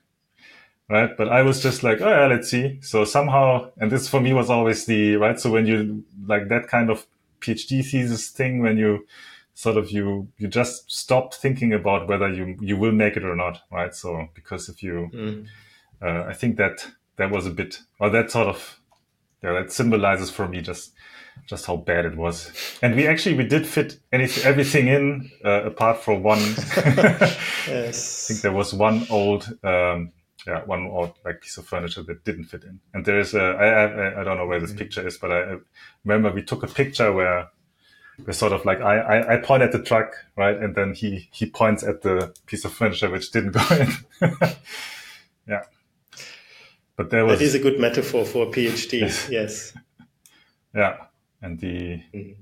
Right. 0.90 1.16
But 1.18 1.30
I 1.30 1.42
was 1.42 1.62
just 1.62 1.84
like, 1.84 2.02
oh 2.02 2.10
yeah, 2.10 2.28
let's 2.28 2.50
see. 2.50 2.80
So 2.82 3.04
somehow, 3.04 3.72
and 3.78 3.92
this 3.92 4.08
for 4.08 4.22
me 4.22 4.34
was 4.34 4.50
always 4.50 4.86
the, 4.86 5.18
right. 5.18 5.40
So 5.40 5.52
when 5.52 5.66
you 5.66 6.04
like 6.26 6.50
that 6.50 6.68
kind 6.68 6.90
of 6.90 7.08
PhD 7.42 7.84
thesis 7.84 8.30
thing, 8.30 8.62
when 8.62 8.78
you 8.78 9.06
sort 9.54 9.78
of, 9.78 9.92
you, 9.92 10.30
you 10.38 10.48
just 10.48 10.90
stop 10.90 11.34
thinking 11.34 11.74
about 11.74 12.08
whether 12.08 12.32
you, 12.32 12.58
you 12.62 12.78
will 12.78 12.92
make 12.92 13.18
it 13.18 13.26
or 13.26 13.36
not. 13.36 13.62
Right. 13.72 13.94
So 13.94 14.30
because 14.34 14.70
if 14.70 14.82
you, 14.82 15.10
mm. 15.14 15.48
uh, 16.02 16.24
I 16.28 16.34
think 16.34 16.58
that 16.58 16.88
that 17.18 17.32
was 17.32 17.46
a 17.46 17.52
bit, 17.52 17.82
or 18.00 18.10
that 18.12 18.32
sort 18.32 18.48
of, 18.48 18.80
yeah, 19.44 19.54
that 19.54 19.72
symbolizes 19.72 20.30
for 20.30 20.48
me 20.48 20.62
just 20.62 20.94
just 21.48 21.66
how 21.66 21.78
bad 21.78 22.06
it 22.06 22.16
was. 22.16 22.52
And 22.82 22.96
we 22.96 23.08
actually 23.08 23.36
we 23.36 23.46
did 23.46 23.66
fit 23.66 24.00
anything, 24.12 24.44
everything 24.46 24.88
in 24.88 25.32
uh, 25.44 25.64
apart 25.64 26.04
from 26.04 26.24
one. 26.24 26.40
yes. 27.68 28.26
I 28.26 28.34
think 28.34 28.42
there 28.42 28.52
was 28.52 28.74
one 28.74 29.06
old, 29.10 29.48
um, 29.64 30.12
yeah, 30.46 30.64
one 30.66 30.86
old 30.88 31.14
like 31.26 31.42
piece 31.42 31.58
of 31.58 31.66
furniture 31.66 32.04
that 32.04 32.24
didn't 32.24 32.46
fit 32.46 32.64
in. 32.64 32.80
And 32.94 33.06
there 33.06 33.20
is 33.20 33.34
a 33.34 33.42
I 33.42 33.66
I, 33.68 34.22
I 34.22 34.24
don't 34.24 34.38
know 34.38 34.46
where 34.46 34.60
this 34.60 34.74
mm. 34.74 34.78
picture 34.78 35.06
is, 35.06 35.18
but 35.18 35.32
I, 35.32 35.54
I 35.54 35.58
remember 36.06 36.32
we 36.32 36.44
took 36.44 36.64
a 36.64 36.68
picture 36.68 37.12
where 37.12 37.50
we're 38.26 38.34
sort 38.34 38.54
of 38.54 38.66
like 38.66 38.82
I, 38.82 39.00
I, 39.00 39.34
I 39.34 39.38
point 39.38 39.64
at 39.64 39.72
the 39.72 39.82
truck, 39.82 40.14
right, 40.36 40.58
and 40.58 40.76
then 40.76 40.94
he 40.94 41.30
he 41.32 41.50
points 41.50 41.84
at 41.84 42.02
the 42.02 42.34
piece 42.46 42.66
of 42.66 42.74
furniture 42.74 43.10
which 43.10 43.32
didn't 43.32 43.52
go 43.52 43.66
in. 43.72 43.92
yeah. 45.48 45.64
But 46.96 47.10
there 47.12 47.26
was 47.26 47.40
that 47.40 47.46
is 47.46 47.56
a 47.56 47.60
good 47.60 47.80
metaphor 47.80 48.26
for 48.26 48.48
a 48.48 48.52
PhD. 48.52 49.02
Yes. 49.02 49.30
yes. 49.32 49.74
Yeah 50.76 50.98
and 51.42 51.60
the 51.60 52.02
mm-hmm. 52.14 52.42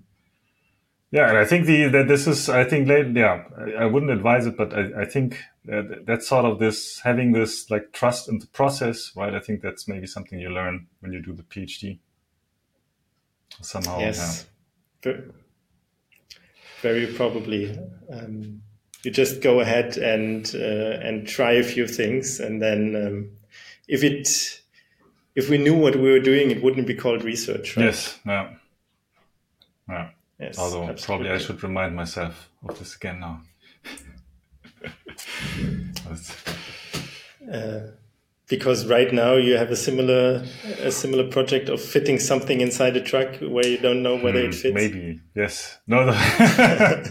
yeah 1.12 1.30
and 1.30 1.38
i 1.38 1.46
think 1.46 1.66
the 1.66 1.88
that 1.88 2.08
this 2.08 2.28
is 2.28 2.50
i 2.50 2.64
think 2.64 2.88
yeah 3.16 3.44
i 3.80 3.86
wouldn't 3.86 4.12
advise 4.12 4.46
it 4.46 4.58
but 4.58 4.74
i, 4.74 5.02
I 5.02 5.06
think 5.06 5.44
that, 5.66 6.06
that's 6.06 6.28
sort 6.28 6.46
of 6.46 6.60
this 6.60 7.00
having 7.04 7.34
this 7.34 7.70
like 7.70 7.92
trust 7.94 8.30
in 8.30 8.40
the 8.40 8.48
process 8.48 9.12
right 9.16 9.34
i 9.34 9.40
think 9.40 9.62
that's 9.62 9.88
maybe 9.88 10.08
something 10.08 10.40
you 10.40 10.50
learn 10.50 10.88
when 11.00 11.14
you 11.14 11.22
do 11.22 11.34
the 11.34 11.44
phd 11.44 12.00
somehow 13.62 14.00
yes 14.00 14.48
yeah. 15.06 15.14
very 16.82 17.08
probably 17.08 17.78
um, 18.12 18.62
you 19.04 19.12
just 19.12 19.42
go 19.42 19.60
ahead 19.62 19.98
and 19.98 20.54
uh, 20.56 21.08
and 21.08 21.28
try 21.28 21.54
a 21.54 21.64
few 21.64 21.88
things 21.88 22.40
and 22.40 22.62
then 22.62 22.96
um, 22.96 23.30
if 23.88 24.04
it 24.04 24.62
if 25.36 25.50
we 25.50 25.58
knew 25.58 25.76
what 25.76 25.96
we 25.96 26.12
were 26.12 26.20
doing 26.20 26.52
it 26.52 26.62
wouldn't 26.62 26.88
be 26.88 26.96
called 26.96 27.24
research 27.24 27.78
right? 27.78 27.86
yes 27.86 28.20
yeah 28.26 28.50
yeah. 29.90 30.10
Yes, 30.40 30.60
Although 30.60 30.84
absolutely. 30.84 31.06
probably 31.06 31.30
I 31.32 31.38
should 31.40 31.64
remind 31.64 31.96
myself 31.96 32.50
of 32.68 32.78
this 32.78 32.96
again 32.96 33.20
now. 33.20 33.42
uh, 37.52 37.80
because 38.48 38.86
right 38.86 39.12
now 39.12 39.34
you 39.34 39.58
have 39.58 39.72
a 39.72 39.76
similar 39.76 40.46
a 40.80 40.92
similar 40.92 41.28
project 41.28 41.70
of 41.70 41.82
fitting 41.82 42.20
something 42.20 42.62
inside 42.62 42.96
a 42.96 43.02
truck 43.02 43.38
where 43.38 43.66
you 43.66 43.80
don't 43.80 44.04
know 44.04 44.16
whether 44.16 44.40
it 44.40 44.54
hmm, 44.54 44.62
fits. 44.62 44.76
Maybe 44.76 45.20
yes. 45.36 45.80
No. 45.88 46.06
no. 46.06 46.14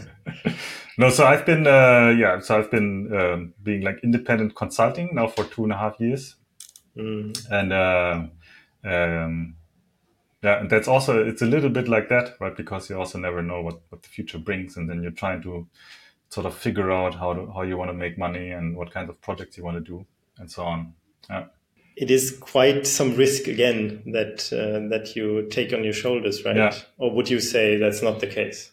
no 0.99 1.11
so 1.11 1.27
I've 1.27 1.45
been 1.45 1.67
uh, 1.67 2.15
yeah. 2.17 2.39
So 2.39 2.57
I've 2.59 2.71
been 2.71 3.12
um, 3.12 3.55
being 3.61 3.83
like 3.83 3.99
independent 4.05 4.55
consulting 4.55 5.11
now 5.15 5.27
for 5.27 5.43
two 5.45 5.65
and 5.65 5.73
a 5.73 5.77
half 5.77 5.99
years, 5.99 6.37
mm. 6.97 7.37
and. 7.51 7.73
Uh, 7.73 8.27
um, 8.85 9.57
yeah, 10.42 10.61
and 10.61 10.70
that's 10.70 10.88
also 10.88 11.25
it's 11.25 11.42
a 11.42 11.46
little 11.46 11.70
bit 11.70 11.88
like 11.88 12.09
that, 12.09 12.35
right? 12.40 12.57
Because 12.57 12.90
you 12.90 12.99
also 12.99 13.18
never 13.18 13.42
know 13.42 13.62
what, 13.62 13.81
what 13.88 14.03
the 14.03 14.09
future 14.09 14.38
brings, 14.38 14.77
and 14.77 14.88
then 14.88 15.03
you're 15.03 15.11
trying 15.11 15.42
to 15.42 15.66
sort 16.29 16.46
of 16.46 16.55
figure 16.55 16.90
out 16.92 17.14
how 17.14 17.33
to, 17.33 17.51
how 17.53 17.62
you 17.62 17.77
want 17.77 17.90
to 17.90 17.94
make 17.94 18.18
money 18.18 18.51
and 18.51 18.77
what 18.77 18.92
kind 18.92 19.09
of 19.09 19.20
projects 19.20 19.57
you 19.57 19.64
want 19.64 19.77
to 19.77 19.81
do, 19.81 20.07
and 20.38 20.51
so 20.51 20.64
on. 20.64 20.94
Yeah. 21.31 21.46
It 21.96 22.11
is 22.11 22.37
quite 22.38 22.87
some 22.87 23.16
risk 23.16 23.49
again 23.49 24.03
that 24.13 24.52
uh, 24.52 24.88
that 24.90 25.17
you 25.17 25.48
take 25.48 25.73
on 25.73 25.83
your 25.83 25.94
shoulders, 25.94 26.44
right? 26.44 26.56
Yeah. 26.56 26.75
Or 26.98 27.11
would 27.13 27.31
you 27.31 27.40
say 27.40 27.79
that's 27.79 28.02
not 28.02 28.21
the 28.21 28.27
case? 28.27 28.71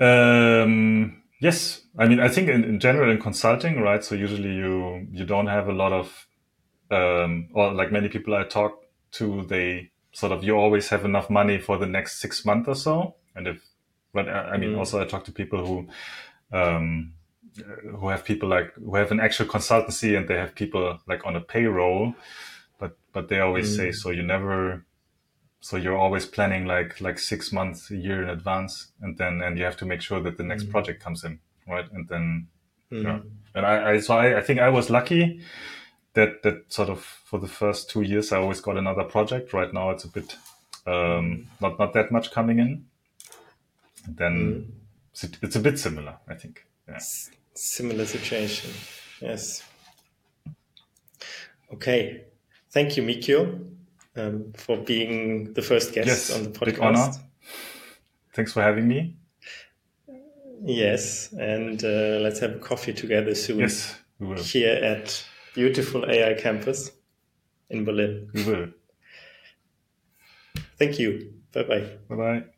Um, 0.00 1.24
yes, 1.40 1.82
I 1.98 2.06
mean 2.06 2.20
I 2.20 2.28
think 2.28 2.48
in, 2.48 2.62
in 2.62 2.78
general 2.78 3.10
in 3.10 3.20
consulting, 3.20 3.80
right? 3.80 4.04
So 4.04 4.14
usually 4.14 4.54
you 4.54 5.08
you 5.10 5.24
don't 5.24 5.48
have 5.48 5.66
a 5.66 5.72
lot 5.72 5.92
of 5.92 6.28
um, 6.92 7.48
or 7.52 7.72
like 7.72 7.90
many 7.90 8.08
people 8.08 8.34
I 8.34 8.44
talk 8.44 8.84
to, 9.12 9.44
they 9.46 9.90
sort 10.18 10.32
of 10.32 10.42
you 10.42 10.56
always 10.56 10.88
have 10.88 11.04
enough 11.04 11.30
money 11.30 11.58
for 11.58 11.78
the 11.78 11.86
next 11.86 12.18
six 12.18 12.44
months 12.44 12.68
or 12.68 12.74
so. 12.74 13.14
And 13.36 13.46
if, 13.46 13.62
but 14.12 14.28
uh, 14.28 14.50
I 14.52 14.56
mean, 14.56 14.72
mm. 14.72 14.78
also 14.78 15.00
I 15.00 15.04
talk 15.04 15.24
to 15.26 15.32
people 15.32 15.64
who, 15.64 15.76
um, 16.58 17.12
who 17.98 18.08
have 18.08 18.24
people 18.24 18.48
like 18.48 18.74
who 18.74 18.96
have 18.96 19.12
an 19.12 19.20
actual 19.20 19.46
consultancy 19.46 20.18
and 20.18 20.26
they 20.26 20.36
have 20.36 20.56
people 20.56 20.98
like 21.06 21.24
on 21.24 21.36
a 21.36 21.40
payroll, 21.40 22.14
but 22.80 22.98
but 23.12 23.28
they 23.28 23.38
always 23.38 23.72
mm. 23.72 23.76
say 23.76 23.92
so 23.92 24.10
you 24.10 24.24
never, 24.24 24.84
so 25.60 25.76
you're 25.76 25.96
always 25.96 26.26
planning 26.26 26.66
like 26.66 27.00
like 27.00 27.18
six 27.20 27.52
months 27.52 27.90
a 27.92 27.96
year 27.96 28.20
in 28.20 28.28
advance, 28.28 28.90
and 29.00 29.18
then 29.18 29.40
and 29.40 29.56
you 29.56 29.64
have 29.64 29.76
to 29.76 29.86
make 29.86 30.02
sure 30.02 30.20
that 30.20 30.36
the 30.36 30.44
next 30.44 30.64
mm. 30.64 30.70
project 30.72 31.00
comes 31.00 31.22
in, 31.22 31.38
right? 31.68 31.86
And 31.92 32.08
then, 32.08 32.48
yeah. 32.90 33.20
Mm. 33.20 33.30
And 33.54 33.66
I, 33.66 33.90
I 33.92 34.00
so 34.00 34.16
I, 34.16 34.38
I 34.38 34.42
think 34.42 34.58
I 34.58 34.68
was 34.68 34.90
lucky 34.90 35.40
that 36.18 36.42
that 36.42 36.72
sort 36.72 36.88
of 36.90 37.00
for 37.00 37.38
the 37.38 37.46
first 37.46 37.90
two 37.90 38.02
years 38.02 38.32
I 38.32 38.38
always 38.38 38.60
got 38.60 38.76
another 38.76 39.04
project. 39.04 39.52
Right 39.52 39.72
now 39.72 39.90
it's 39.90 40.04
a 40.04 40.08
bit 40.08 40.36
um, 40.86 41.46
not 41.60 41.78
not 41.78 41.92
that 41.94 42.10
much 42.10 42.32
coming 42.32 42.58
in. 42.58 42.86
And 44.06 44.16
then 44.16 44.34
mm. 44.34 45.42
it's 45.42 45.56
a, 45.56 45.60
bit 45.60 45.78
similar, 45.78 46.16
I 46.26 46.34
think. 46.34 46.64
Yeah. 46.88 46.98
Similar 47.54 48.06
situation. 48.06 48.70
Yes. 49.20 49.62
Okay. 51.74 52.24
Thank 52.70 52.96
you, 52.96 53.02
Mikio, 53.02 53.66
um, 54.16 54.52
for 54.56 54.76
being 54.78 55.52
the 55.52 55.62
first 55.62 55.92
guest 55.92 56.08
Yes, 56.08 56.34
on 56.34 56.44
the 56.44 56.50
podcast. 56.50 56.64
big 56.64 56.80
honor. 56.80 57.12
Thanks 58.32 58.52
for 58.52 58.62
having 58.62 58.88
me. 58.88 59.16
Yes, 60.64 61.32
and 61.32 61.82
uh, 61.84 62.18
let's 62.24 62.40
have 62.40 62.56
a 62.56 62.58
coffee 62.58 62.92
together 62.92 63.34
soon 63.34 63.60
Yes, 63.60 63.96
we 64.18 64.26
will. 64.26 64.42
here 64.42 64.74
at 64.74 65.24
beautiful 65.54 66.04
AI 66.10 66.34
campus 66.34 66.90
in 67.70 67.84
Berlin. 67.84 68.30
We 68.34 68.44
will. 68.44 68.68
Thank 70.78 70.98
you. 70.98 71.34
Bye 71.52 71.62
bye. 71.64 71.98
Bye 72.08 72.16
bye. 72.16 72.57